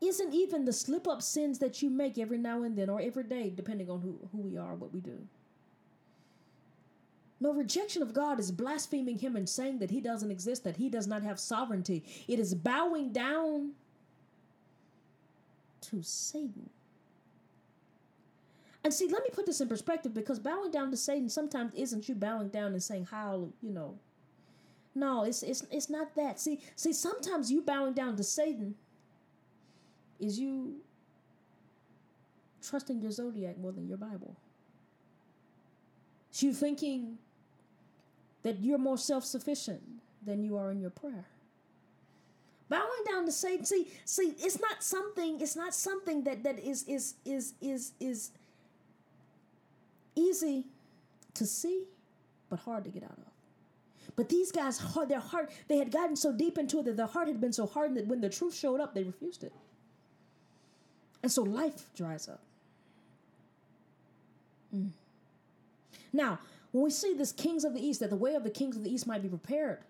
[0.00, 3.24] isn't even the slip up sins that you make every now and then or every
[3.24, 5.18] day, depending on who, who we are, what we do.
[7.40, 10.88] No, rejection of God is blaspheming Him and saying that He doesn't exist, that He
[10.88, 12.02] does not have sovereignty.
[12.28, 13.72] It is bowing down
[15.82, 16.68] to Satan.
[18.84, 22.08] And see, let me put this in perspective because bowing down to Satan sometimes isn't
[22.08, 23.98] you bowing down and saying, How, you know,
[24.94, 26.40] no, it's it's it's not that.
[26.40, 28.74] See, see, sometimes you bowing down to Satan
[30.18, 30.76] is you
[32.62, 34.36] trusting your zodiac more than your Bible.
[36.30, 37.18] It's you thinking
[38.42, 39.82] that you're more self-sufficient
[40.24, 41.26] than you are in your prayer.
[42.68, 46.84] Bowing down to Satan, see, see, it's not something, it's not something that that is
[46.84, 48.30] is is is is
[50.14, 50.66] easy
[51.34, 51.84] to see,
[52.48, 53.29] but hard to get out of.
[54.16, 57.28] But these guys, their heart, they had gotten so deep into it that their heart
[57.28, 59.52] had been so hardened that when the truth showed up, they refused it.
[61.22, 62.40] And so life dries up.
[64.74, 64.90] Mm.
[66.12, 66.38] Now,
[66.72, 68.84] when we see this kings of the east, that the way of the kings of
[68.84, 69.80] the east might be prepared,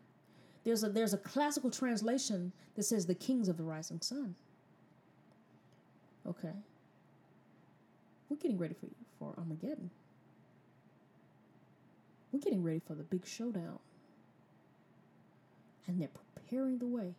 [0.65, 4.35] there's a there's a classical translation that says the kings of the rising sun.
[6.27, 6.53] Okay.
[8.29, 9.91] We're getting ready for you for Armageddon.
[12.33, 13.79] We're getting ready for the big showdown.
[15.87, 17.15] And they're preparing the way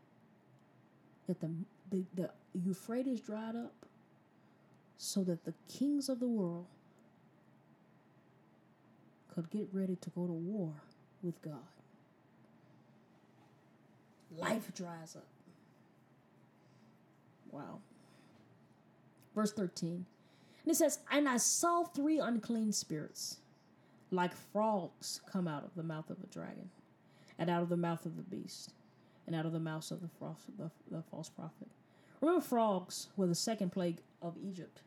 [1.28, 1.50] that the,
[1.90, 3.74] the, the Euphrates dried up
[4.98, 6.68] so that the kings of the world
[9.34, 10.74] could get ready to go to war
[11.24, 11.56] with God.
[14.38, 15.26] Life dries up.
[17.52, 17.80] Wow.
[19.36, 20.06] Verse 13.
[20.64, 23.38] And it says, And I saw three unclean spirits,
[24.12, 26.70] like frogs, come out of the mouth of a dragon,
[27.42, 28.72] and out of the mouth of the beast,
[29.26, 31.68] and out of the mouth of the, false, the, the false prophet.
[32.22, 34.82] Remember, frogs were the second plague of Egypt.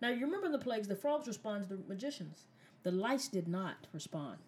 [0.00, 2.46] Now, you remember the plagues, the frogs respond to the magicians.
[2.84, 4.38] The lice did not respond.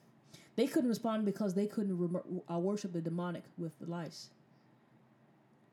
[0.57, 4.31] They couldn't respond because they couldn't re- uh, worship the demonic with the lice.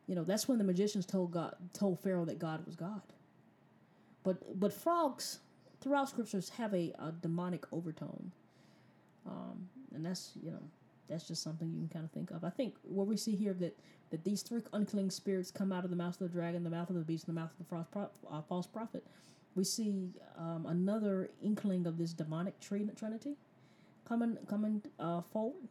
[0.06, 3.02] You know, that's when the magicians told God, told Pharaoh that God was God.
[4.24, 5.40] But but frogs
[5.80, 8.34] throughout scriptures have a, a demonic overtone,
[9.26, 10.64] um, and that's you know
[11.10, 12.44] that's just something you can kind of think of.
[12.44, 13.78] I think what we see here that
[14.12, 16.90] that these three unclean spirits come out of the mouth of the dragon, the mouth
[16.90, 19.04] of the beast, and the mouth of the false, pro- uh, false prophet.
[19.56, 23.36] We see um, another inkling of this demonic trinity
[24.08, 25.68] coming coming uh, forward.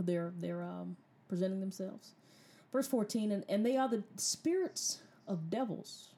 [0.00, 0.96] They're they're um,
[1.28, 2.12] presenting themselves.
[2.72, 6.08] Verse fourteen, and, and they are the spirits of devils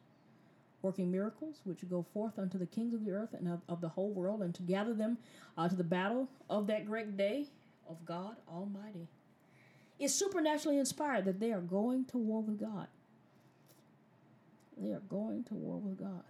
[0.82, 3.88] working miracles, which go forth unto the kings of the earth and of, of the
[3.88, 5.16] whole world, and to gather them
[5.56, 7.46] uh, to the battle of that great day
[7.88, 9.08] of God Almighty.
[9.98, 12.88] It's supernaturally inspired that they are going to war with God.
[14.76, 16.24] They are going to war with God.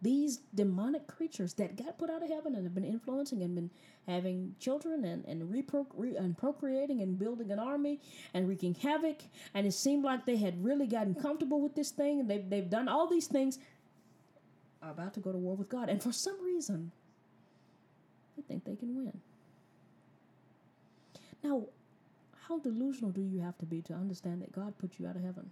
[0.00, 3.70] These demonic creatures that got put out of heaven and have been influencing and been
[4.06, 8.00] having children and and, repro- re- and procreating and building an army
[8.34, 9.18] and wreaking havoc,
[9.54, 12.70] and it seemed like they had really gotten comfortable with this thing and they've, they've
[12.70, 13.58] done all these things
[14.82, 15.88] are about to go to war with God.
[15.88, 16.90] And for some reason,
[18.36, 19.20] they think they can win.
[21.42, 21.64] Now,
[22.46, 25.22] how delusional do you have to be to understand that God put you out of
[25.22, 25.50] heaven?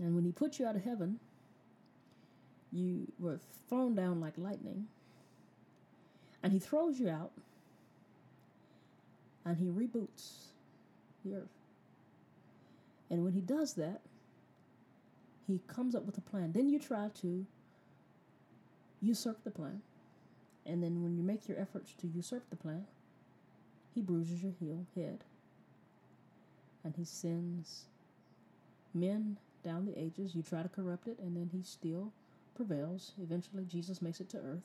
[0.00, 1.20] And when He put you out of heaven,
[2.72, 3.38] you were
[3.68, 4.86] thrown down like lightning,
[6.42, 7.32] and He throws you out,
[9.44, 10.48] and He reboots
[11.24, 11.48] the earth.
[13.10, 14.00] And when He does that,
[15.46, 16.52] he comes up with a plan.
[16.52, 17.46] Then you try to
[19.02, 19.82] usurp the plan.
[20.66, 22.86] And then when you make your efforts to usurp the plan,
[23.94, 25.24] he bruises your heel head.
[26.82, 27.84] And he sends
[28.92, 30.34] men down the ages.
[30.34, 32.12] You try to corrupt it, and then he still
[32.54, 33.12] prevails.
[33.22, 34.62] Eventually, Jesus makes it to earth.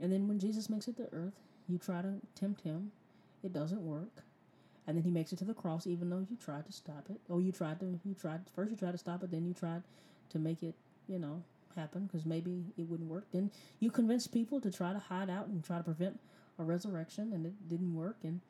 [0.00, 1.34] And then when Jesus makes it to earth,
[1.68, 2.92] you try to tempt him.
[3.42, 4.22] It doesn't work
[4.86, 7.20] and then he makes it to the cross even though you tried to stop it
[7.30, 9.82] Oh, you tried to you tried first you tried to stop it then you tried
[10.30, 10.74] to make it
[11.08, 11.42] you know
[11.76, 15.46] happen because maybe it wouldn't work then you convince people to try to hide out
[15.46, 16.18] and try to prevent
[16.60, 18.18] a resurrection and it didn't work.
[18.22, 18.40] And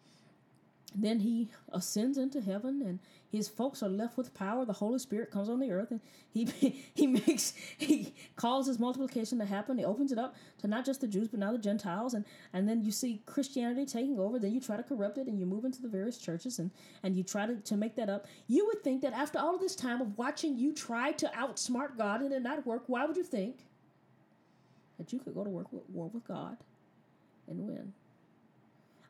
[0.95, 2.99] then he ascends into heaven and
[3.31, 4.65] his folks are left with power.
[4.65, 6.45] The holy spirit comes on the earth and he
[6.95, 9.79] he makes he causes multiplication to happen.
[9.79, 12.15] He opens it up to not just the jews but now the gentiles.
[12.15, 14.39] And and then you see christianity taking over.
[14.39, 16.71] Then you try to corrupt it and you move into the various churches and
[17.03, 18.27] and you try to, to make that up.
[18.49, 22.23] You would think that after all this time of watching you try to outsmart god
[22.23, 23.67] and it not work why would you think
[24.99, 26.57] that you could go to work with, war with god
[27.49, 27.93] and win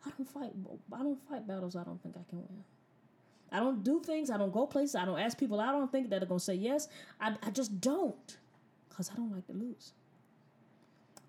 [0.07, 0.53] I don't fight.
[0.93, 1.77] I don't fight battles.
[1.77, 2.65] I don't think I can win.
[3.53, 4.31] I don't do things.
[4.31, 4.95] I don't go places.
[4.95, 5.61] I don't ask people.
[5.61, 6.89] I don't think that are gonna say yes.
[7.21, 8.39] I, I just don't,
[8.89, 9.93] cause I don't like to lose.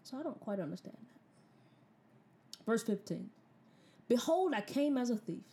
[0.04, 2.66] So I don't quite understand that.
[2.66, 3.30] Verse fifteen.
[4.08, 5.44] Behold, I came as a thief.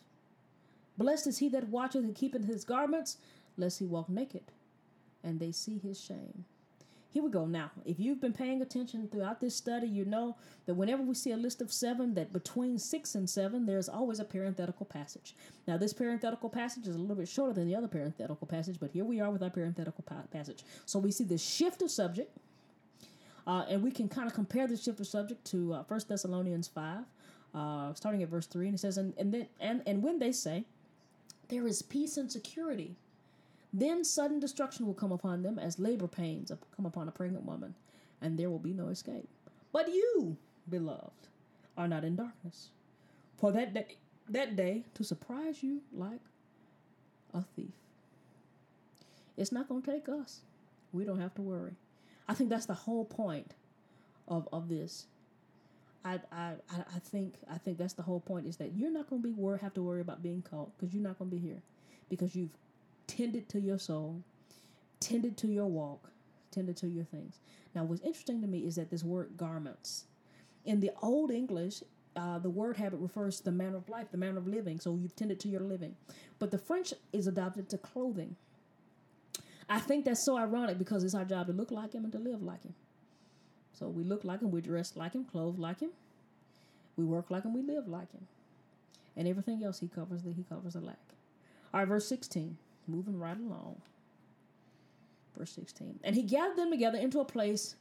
[0.99, 3.19] Blessed is he that watcheth and keepeth his garments,
[3.57, 4.43] lest he walk naked,
[5.23, 6.45] and they see his shame.
[7.19, 7.47] Here we go.
[7.47, 11.33] Now, if you've been paying attention throughout this study, you know that whenever we see
[11.33, 15.35] a list of seven, that between six and seven, there's always a parenthetical passage.
[15.67, 18.93] Now, this parenthetical passage is a little bit shorter than the other parenthetical passage, but
[18.93, 20.63] here we are with our parenthetical pa- passage.
[20.87, 22.39] So we see the shift of subject,
[23.49, 26.69] uh, and we can kind of compare the shift of subject to uh, 1 Thessalonians
[26.69, 26.99] 5,
[27.53, 30.31] uh, starting at verse 3, and it says, and, and, then, and, and when they
[30.31, 30.67] say,
[31.49, 32.95] there is peace and security
[33.73, 37.75] then sudden destruction will come upon them as labor pains come upon a pregnant woman,
[38.23, 39.29] and there will be no escape.
[39.73, 40.37] But you,
[40.71, 41.29] beloved,
[41.77, 42.71] are not in darkness,
[43.37, 43.97] for that day,
[44.31, 46.21] that day to surprise you like
[47.35, 47.73] a thief.
[49.37, 50.41] It's not going to take us
[50.93, 51.75] We don't have to worry.
[52.29, 53.55] I think that's the whole point
[54.29, 55.07] of of this.
[56.05, 56.55] I, I,
[56.97, 59.35] I think I think that's the whole point is that you're not going to be
[59.35, 61.63] wor- have to worry about being caught because you're not going to be here
[62.11, 62.57] because you've
[63.09, 64.23] tended to your soul,
[65.01, 66.11] tended to your walk,
[66.53, 67.41] tended to your things.
[67.75, 70.05] Now, what's interesting to me is that this word garments
[70.65, 71.83] in the Old English,
[72.15, 74.79] uh, the word habit refers to the manner of life, the manner of living.
[74.79, 75.97] So you've tended to your living,
[76.39, 78.37] but the French is adopted to clothing.
[79.69, 82.19] I think that's so ironic because it's our job to look like him and to
[82.19, 82.75] live like him.
[83.73, 85.91] So we look like him, we dress like him, clothe like him,
[86.97, 88.27] we work like him, we live like him.
[89.17, 90.99] And everything else he covers that he covers the lack.
[91.73, 92.57] All right, verse 16.
[92.89, 93.81] Moving right along.
[95.37, 96.01] Verse 16.
[96.03, 97.77] And he gathered them together into a place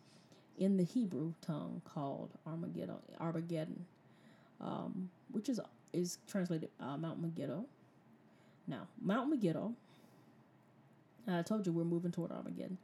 [0.60, 3.86] in the Hebrew tongue called Armageddon, Armageddon
[4.62, 5.60] um, which is
[5.94, 7.66] is translated uh, Mount Megiddo.
[8.68, 9.74] Now, Mount Megiddo,
[11.28, 12.78] I told you we're moving toward Armageddon.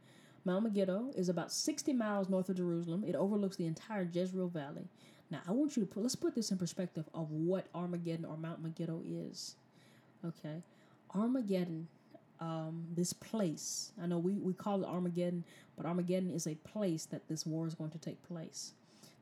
[0.44, 3.04] Mount Megiddo is about 60 miles north of Jerusalem.
[3.06, 4.88] It overlooks the entire Jezreel Valley.
[5.30, 8.36] Now, I want you to put, let's put this in perspective of what Armageddon or
[8.36, 9.56] Mount Megiddo is.
[10.24, 10.62] Okay.
[11.14, 11.88] Armageddon,
[12.44, 15.44] um, this place, I know we, we call it Armageddon,
[15.76, 18.72] but Armageddon is a place that this war is going to take place.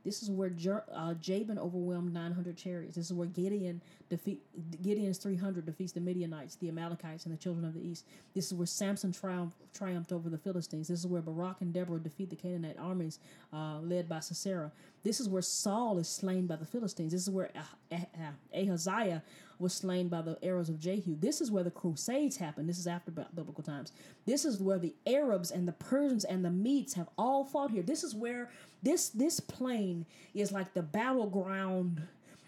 [0.04, 2.96] This is where Jer- uh, Jabin overwhelmed 900 chariots.
[2.96, 4.42] This is where Gideon defeat
[4.82, 8.04] Gideon's 300 defeats the Midianites, the Amalekites, and the children of the east.
[8.34, 10.88] This is where Samson triumph, triumphed over the Philistines.
[10.88, 13.20] This is where Barak and Deborah defeat the Canaanite armies
[13.52, 14.72] uh, led by Sisera.
[15.02, 17.12] This is where Saul is slain by the Philistines.
[17.12, 19.22] This is where ah- ah- ah- Ahaziah
[19.58, 21.16] was slain by the arrows of Jehu.
[21.18, 22.68] This is where the Crusades happened.
[22.68, 23.92] This is after biblical times.
[24.26, 27.82] This is where the Arabs and the Persians and the Medes have all fought here.
[27.82, 28.50] This is where
[28.82, 32.02] this this plain is like the battleground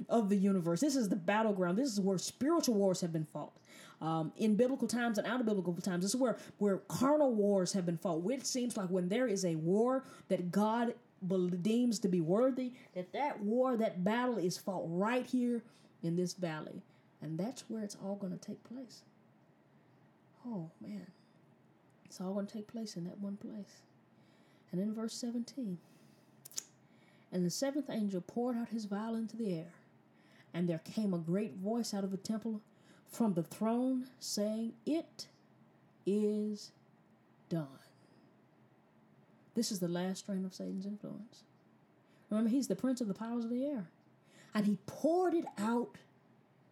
[0.09, 0.81] of the universe.
[0.81, 1.79] This is the battleground.
[1.79, 3.53] This is where spiritual wars have been fought.
[4.01, 7.73] Um, in biblical times and out of biblical times, this is where where carnal wars
[7.73, 8.23] have been fought.
[8.23, 10.95] Which seems like when there is a war that God
[11.63, 15.63] deems to be worthy, that that war, that battle is fought right here
[16.03, 16.83] in this valley,
[17.23, 19.03] and that's where it's all going to take place.
[20.47, 21.07] Oh man,
[22.05, 23.83] it's all going to take place in that one place.
[24.73, 25.79] And in verse seventeen.
[27.33, 29.73] And the seventh angel poured out his vial into the air,
[30.53, 32.61] and there came a great voice out of the temple
[33.09, 35.29] from the throne saying, It
[36.07, 36.73] is
[37.49, 37.84] done.
[39.55, 41.45] This is the last strain of Satan's influence.
[42.31, 43.87] Remember, he's the prince of the powers of the air.
[44.55, 45.97] And he poured it out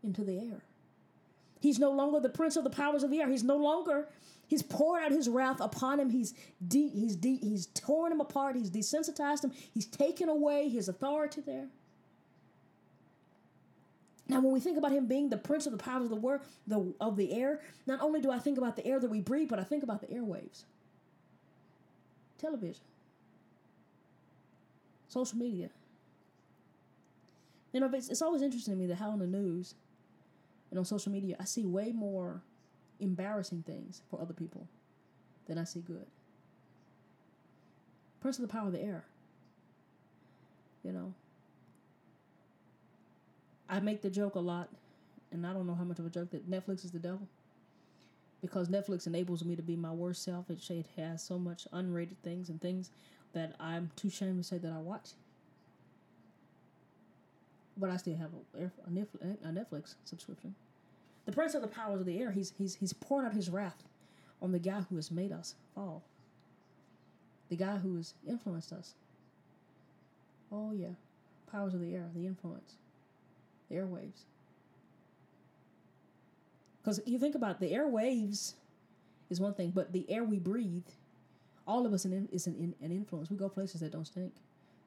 [0.02, 0.62] into the air.
[1.60, 3.28] He's no longer the prince of the powers of the air.
[3.28, 4.08] He's no longer
[4.52, 6.10] He's poured out his wrath upon him.
[6.10, 6.34] He's
[6.68, 8.54] de- he's de- he's torn him apart.
[8.54, 9.52] He's desensitized him.
[9.72, 11.68] He's taken away his authority there.
[14.28, 16.94] Now, when we think about him being the prince of the powers of the the
[17.00, 19.58] of the air, not only do I think about the air that we breathe, but
[19.58, 20.64] I think about the airwaves,
[22.43, 22.82] television,
[25.09, 25.70] social media.
[27.72, 29.74] You know, it's, it's always interesting to me that how in the news
[30.70, 32.43] and on social media, I see way more
[33.01, 34.66] embarrassing things for other people
[35.47, 36.07] than I see good.
[38.20, 39.05] Prince of the power of the air.
[40.82, 41.14] You know.
[43.68, 44.68] I make the joke a lot,
[45.30, 47.26] and I don't know how much of a joke that Netflix is the devil.
[48.43, 50.51] Because Netflix enables me to be my worst self.
[50.51, 52.90] It, it has so much unrated things and things
[53.32, 55.10] that I'm too ashamed to say that I watch.
[57.77, 60.55] But I still have a, a Netflix subscription.
[61.24, 63.85] The prince of the powers of the air, he's, he's, he's poured out his wrath
[64.43, 66.02] on the guy who has made us fall,
[67.48, 68.94] the guy who has influenced us.
[70.51, 70.89] Oh, yeah.
[71.51, 72.74] Powers of the air, the influence,
[73.70, 74.24] the airwaves.
[76.82, 78.54] Because you think about it, the airwaves
[79.30, 80.86] is one thing, but the air we breathe,
[81.66, 83.30] all of us in, is an, an influence.
[83.30, 84.32] We go places that don't stink.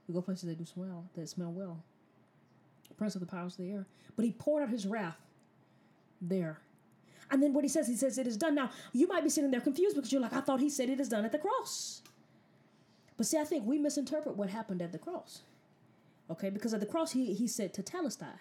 [0.07, 1.84] We go places that do smell, that smell well.
[2.97, 3.85] Prince of the powers of the air.
[4.15, 5.17] But he poured out his wrath
[6.22, 6.59] there.
[7.31, 8.55] And then what he says, he says, it is done.
[8.55, 10.99] Now, you might be sitting there confused because you're like, I thought he said it
[10.99, 12.01] is done at the cross.
[13.17, 15.41] But see, I think we misinterpret what happened at the cross.
[16.30, 18.39] Okay, because at the cross, he, he said tetelestai.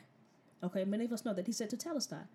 [0.62, 2.26] Okay, many of us know that he said tetelestai.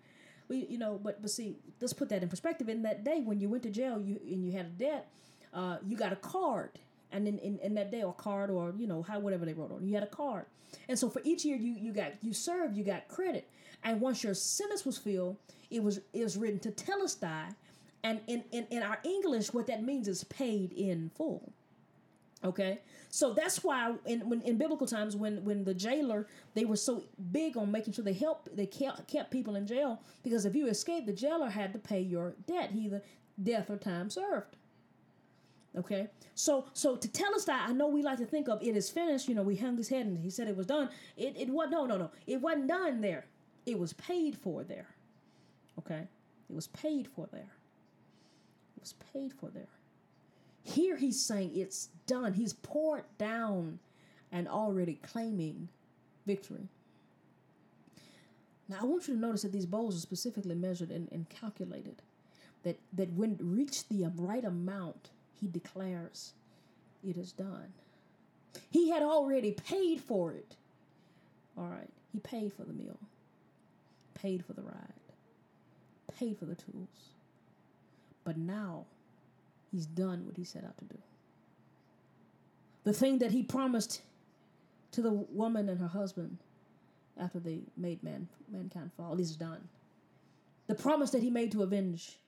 [0.50, 2.68] We, you know, but but see, let's put that in perspective.
[2.68, 5.08] In that day, when you went to jail, you and you had a debt,
[5.54, 6.70] uh, you got a card,
[7.12, 9.70] and in, in, in that day, or card, or you know, how whatever they wrote
[9.70, 10.46] on, you had a card,
[10.88, 13.48] and so for each year you you got you served, you got credit,
[13.84, 15.36] and once your sentence was filled,
[15.70, 17.54] it was it was written to tetelestai.
[18.02, 21.52] And in, in, in our English, what that means is paid in full.
[22.42, 22.80] Okay,
[23.10, 27.02] so that's why in when in biblical times, when when the jailer they were so
[27.32, 30.66] big on making sure they helped they kept kept people in jail because if you
[30.66, 33.02] escaped, the jailer had to pay your debt, either
[33.42, 34.56] death or time served.
[35.76, 39.28] Okay, so so tetelestai, I know we like to think of it is finished.
[39.28, 40.88] You know, we hung his head and he said it was done.
[41.18, 42.10] It it was no no no.
[42.26, 43.26] It wasn't done there.
[43.66, 44.88] It was paid for there.
[45.78, 46.08] Okay,
[46.48, 47.52] it was paid for there.
[48.76, 49.68] It was paid for there.
[50.62, 52.34] Here he's saying it's done.
[52.34, 53.78] He's poured down
[54.32, 55.68] and already claiming
[56.26, 56.68] victory.
[58.68, 62.02] Now I want you to notice that these bowls are specifically measured and, and calculated.
[62.62, 65.10] That that when reached the right amount
[65.40, 66.34] he declares,
[67.02, 67.72] It is done.
[68.70, 70.56] He had already paid for it.
[71.56, 71.88] All right.
[72.12, 72.98] He paid for the meal,
[74.14, 74.92] paid for the ride,
[76.18, 77.14] paid for the tools.
[78.24, 78.84] But now
[79.70, 80.98] he's done what he set out to do.
[82.84, 84.02] The thing that he promised
[84.92, 86.38] to the woman and her husband
[87.18, 89.68] after they made man, mankind fall is done.
[90.66, 92.18] The promise that he made to avenge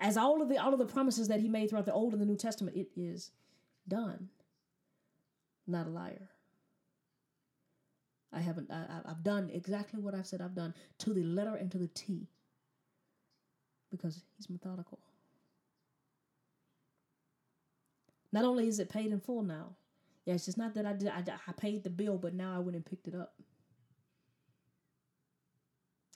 [0.00, 2.20] as all of the all of the promises that he made throughout the Old and
[2.20, 3.30] the New Testament, it is
[3.88, 4.28] done.
[5.66, 6.28] Not a liar.
[8.32, 8.70] I haven't.
[8.70, 11.88] I, I've done exactly what I've said I've done to the letter and to the
[11.88, 12.28] T.
[13.90, 14.98] Because he's methodical.
[18.34, 19.76] Not only is it paid in full now,
[20.24, 21.06] yeah, it's just not that I did.
[21.06, 23.34] I, I paid the bill, but now I went and picked it up.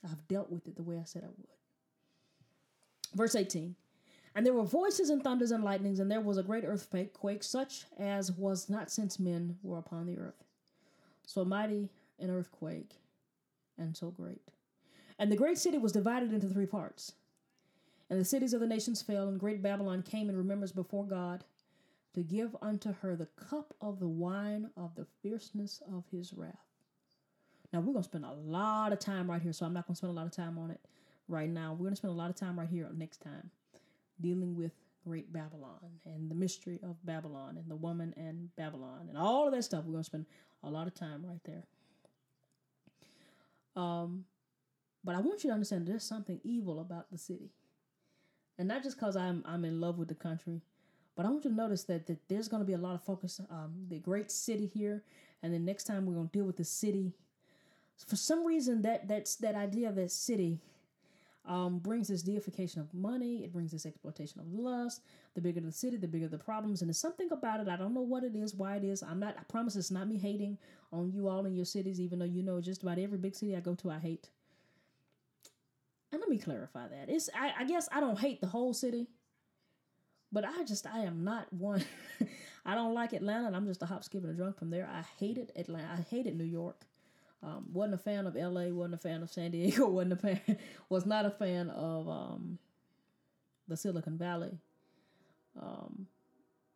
[0.03, 1.47] I've dealt with it the way I said I would.
[3.15, 3.73] Verse 18
[4.35, 7.85] And there were voices and thunders and lightnings, and there was a great earthquake, such
[7.97, 10.43] as was not since men were upon the earth.
[11.25, 11.89] So mighty
[12.19, 12.95] an earthquake,
[13.77, 14.41] and so great.
[15.19, 17.13] And the great city was divided into three parts.
[18.09, 21.45] And the cities of the nations fell, and great Babylon came in remembrance before God
[22.13, 26.55] to give unto her the cup of the wine of the fierceness of his wrath.
[27.71, 29.93] Now, we're going to spend a lot of time right here, so I'm not going
[29.93, 30.79] to spend a lot of time on it
[31.27, 31.73] right now.
[31.73, 33.51] We're going to spend a lot of time right here next time
[34.19, 34.71] dealing with
[35.05, 39.53] Great Babylon and the mystery of Babylon and the woman and Babylon and all of
[39.53, 39.85] that stuff.
[39.85, 40.25] We're going to spend
[40.63, 41.63] a lot of time right there.
[43.75, 44.25] Um,
[45.03, 47.51] but I want you to understand there's something evil about the city,
[48.57, 50.61] and not just because I'm I'm in love with the country,
[51.19, 53.03] but I want you to notice that, that there's going to be a lot of
[53.03, 55.03] focus um, the great city here,
[55.43, 57.11] and then next time we're going to deal with the city.
[58.07, 60.59] For some reason, that that's that idea of that city
[61.45, 63.43] um, brings this deification of money.
[63.43, 65.01] It brings this exploitation of lust.
[65.35, 66.81] The bigger the city, the bigger the problems.
[66.81, 67.67] And there's something about it.
[67.67, 69.03] I don't know what it is, why it is.
[69.03, 69.35] I'm not.
[69.37, 70.57] I promise it's not me hating
[70.93, 73.57] on you all in your cities, even though you know just about every big city
[73.57, 74.29] I go to, I hate.
[76.13, 77.09] And let me clarify that.
[77.09, 77.29] It's.
[77.35, 79.09] I, I guess I don't hate the whole city.
[80.31, 81.83] But I just I am not one.
[82.65, 83.47] I don't like Atlanta.
[83.47, 84.87] And I'm just a hop, skip, and a drunk from there.
[84.91, 85.89] I hated Atlanta.
[85.97, 86.85] I hated New York.
[87.41, 88.71] Um, wasn't a fan of L.A.
[88.71, 89.87] wasn't a fan of San Diego.
[89.87, 90.57] wasn't a fan.
[90.89, 92.59] Was not a fan of um,
[93.67, 94.57] the Silicon Valley.
[95.59, 96.07] Um,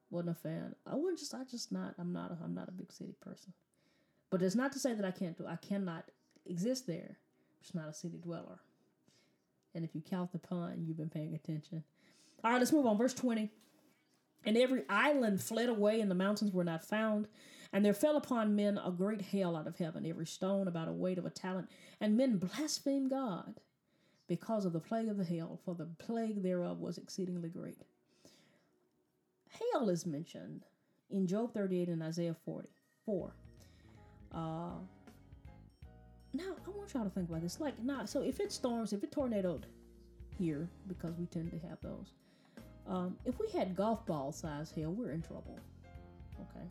[0.10, 0.76] wasn't a fan.
[0.88, 1.34] I wouldn't just.
[1.34, 1.94] I just not.
[2.00, 2.32] I'm not.
[2.32, 3.54] A, I'm not a big city person.
[4.30, 5.46] But it's not to say that I can't do.
[5.46, 6.06] I cannot
[6.48, 7.18] exist there.
[7.18, 8.60] I'm just not a city dweller.
[9.76, 11.84] And if you count the pun, you've been paying attention.
[12.44, 12.98] All right, let's move on.
[12.98, 13.52] Verse twenty.
[14.46, 17.28] And every island fled away, and the mountains were not found.
[17.72, 20.92] And there fell upon men a great hail out of heaven, every stone about a
[20.92, 21.70] weight of a talent.
[22.00, 23.60] And men blasphemed God
[24.28, 27.82] because of the plague of the hail, for the plague thereof was exceedingly great.
[29.50, 30.66] Hail is mentioned
[31.10, 33.34] in Job 38 and Isaiah 44.
[34.34, 34.38] Uh,
[36.36, 37.60] now, I want y'all to think about this.
[37.60, 39.68] Like, now, so if it storms, if it tornadoed
[40.38, 42.14] here, because we tend to have those,
[42.88, 45.58] um, if we had golf ball size hail, we're in trouble.
[46.42, 46.66] Okay.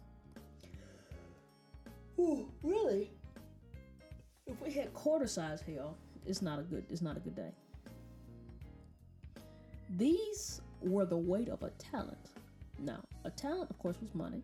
[2.18, 3.10] Ooh, really?
[4.46, 7.52] If we had quarter size hail, it's not a good it's not a good day.
[9.96, 12.30] These were the weight of a talent.
[12.78, 14.42] Now, a talent, of course, was money.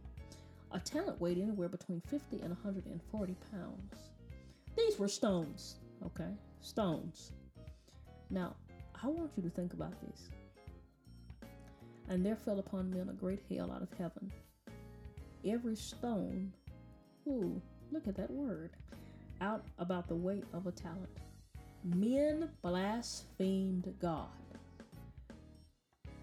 [0.73, 4.11] A talent weighed anywhere between 50 and 140 pounds.
[4.77, 6.35] These were stones, okay?
[6.61, 7.33] Stones.
[8.31, 8.55] Now,
[9.03, 10.29] I want you to think about this.
[12.09, 14.33] And there fell upon men a great hail out of heaven.
[15.45, 16.53] Every stone
[17.29, 17.61] Ooh,
[17.93, 18.71] look at that word.
[19.41, 21.11] Out about the weight of a talent.
[21.85, 24.29] Men blasphemed God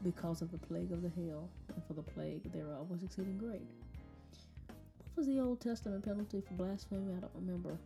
[0.03, 3.61] because of the plague of the hail, and for the plague thereof was exceeding great.
[5.13, 7.13] What was the Old Testament penalty for blasphemy?
[7.15, 7.77] I don't remember.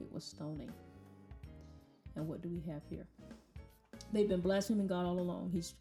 [0.00, 0.70] It was stoning.
[2.16, 3.06] And what do we have here?
[4.12, 5.50] They've been blaspheming God all along.
[5.52, 5.74] He's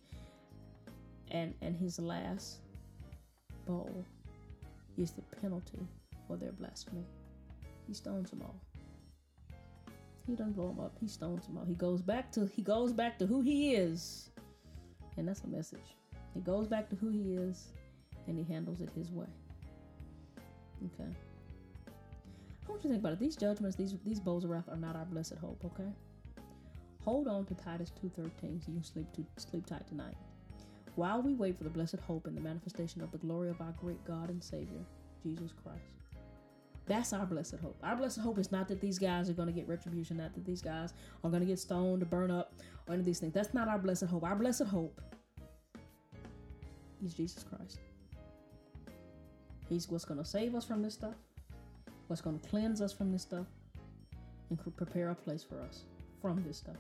[1.33, 2.59] and and his last
[3.67, 4.05] bowl
[4.97, 5.79] is the penalty
[6.27, 7.03] for their blasphemy.
[7.87, 8.55] He stones them all.
[10.25, 10.95] He doesn't blow them up.
[11.01, 11.65] He stones them all.
[11.65, 14.29] He goes back to he goes back to who he is,
[15.17, 15.97] and that's a message.
[16.33, 17.67] He goes back to who he is
[18.27, 19.27] and he handles it his way.
[20.85, 21.09] Okay.
[22.65, 23.19] I want you to think about it.
[23.19, 25.89] These judgments, these these bowls of wrath are not our blessed hope, okay?
[27.03, 30.15] Hold on to Titus 2.13 so you can sleep, to, sleep tight tonight.
[30.95, 33.73] While we wait for the blessed hope and the manifestation of the glory of our
[33.79, 34.85] great God and Savior,
[35.23, 35.81] Jesus Christ.
[36.85, 37.77] That's our blessed hope.
[37.81, 40.45] Our blessed hope is not that these guys are going to get retribution, not that
[40.45, 40.93] these guys
[41.23, 42.53] are going to get stoned burn up
[42.87, 43.33] or any of these things.
[43.33, 44.23] That's not our blessed hope.
[44.23, 44.99] Our blessed hope
[47.03, 47.79] is Jesus Christ.
[49.69, 51.15] He's what's going to save us from this stuff,
[52.07, 53.47] what's going to cleanse us from this stuff,
[54.49, 55.83] and prepare a place for us
[56.21, 56.75] from this stuff.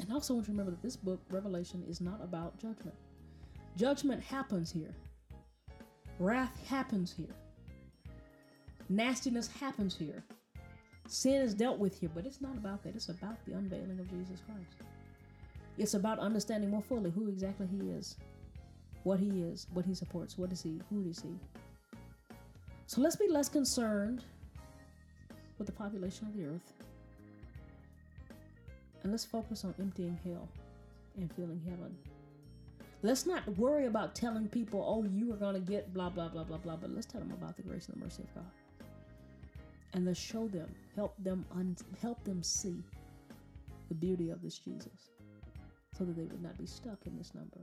[0.00, 2.94] And also want you to remember that this book, Revelation, is not about judgment.
[3.76, 4.94] Judgment happens here.
[6.18, 7.34] Wrath happens here.
[8.88, 10.22] Nastiness happens here.
[11.08, 12.94] Sin is dealt with here, but it's not about that.
[12.94, 14.76] It's about the unveiling of Jesus Christ.
[15.78, 18.16] It's about understanding more fully who exactly He is,
[19.02, 21.30] what He is, what He supports, what is He, who is He.
[22.86, 24.24] So let's be less concerned
[25.58, 26.72] with the population of the earth
[29.06, 30.48] and let's focus on emptying hell
[31.16, 31.96] and filling heaven.
[33.04, 36.42] Let's not worry about telling people, oh, you are going to get blah, blah, blah,
[36.42, 38.50] blah, blah, but let's tell them about the grace and the mercy of God.
[39.92, 40.66] And let's show them,
[40.96, 42.82] help them, un- help them see
[43.88, 45.10] the beauty of this Jesus
[45.96, 47.60] so that they would not be stuck in this number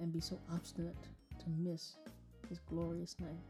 [0.00, 0.96] and be so obstinate
[1.40, 1.96] to miss
[2.48, 3.42] his glorious name.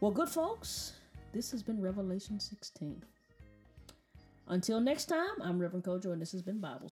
[0.00, 0.94] Well, good folks,
[1.34, 3.04] this has been Revelation 16.
[4.50, 6.86] Until next time, I'm Reverend Kojo, and this has been Bible.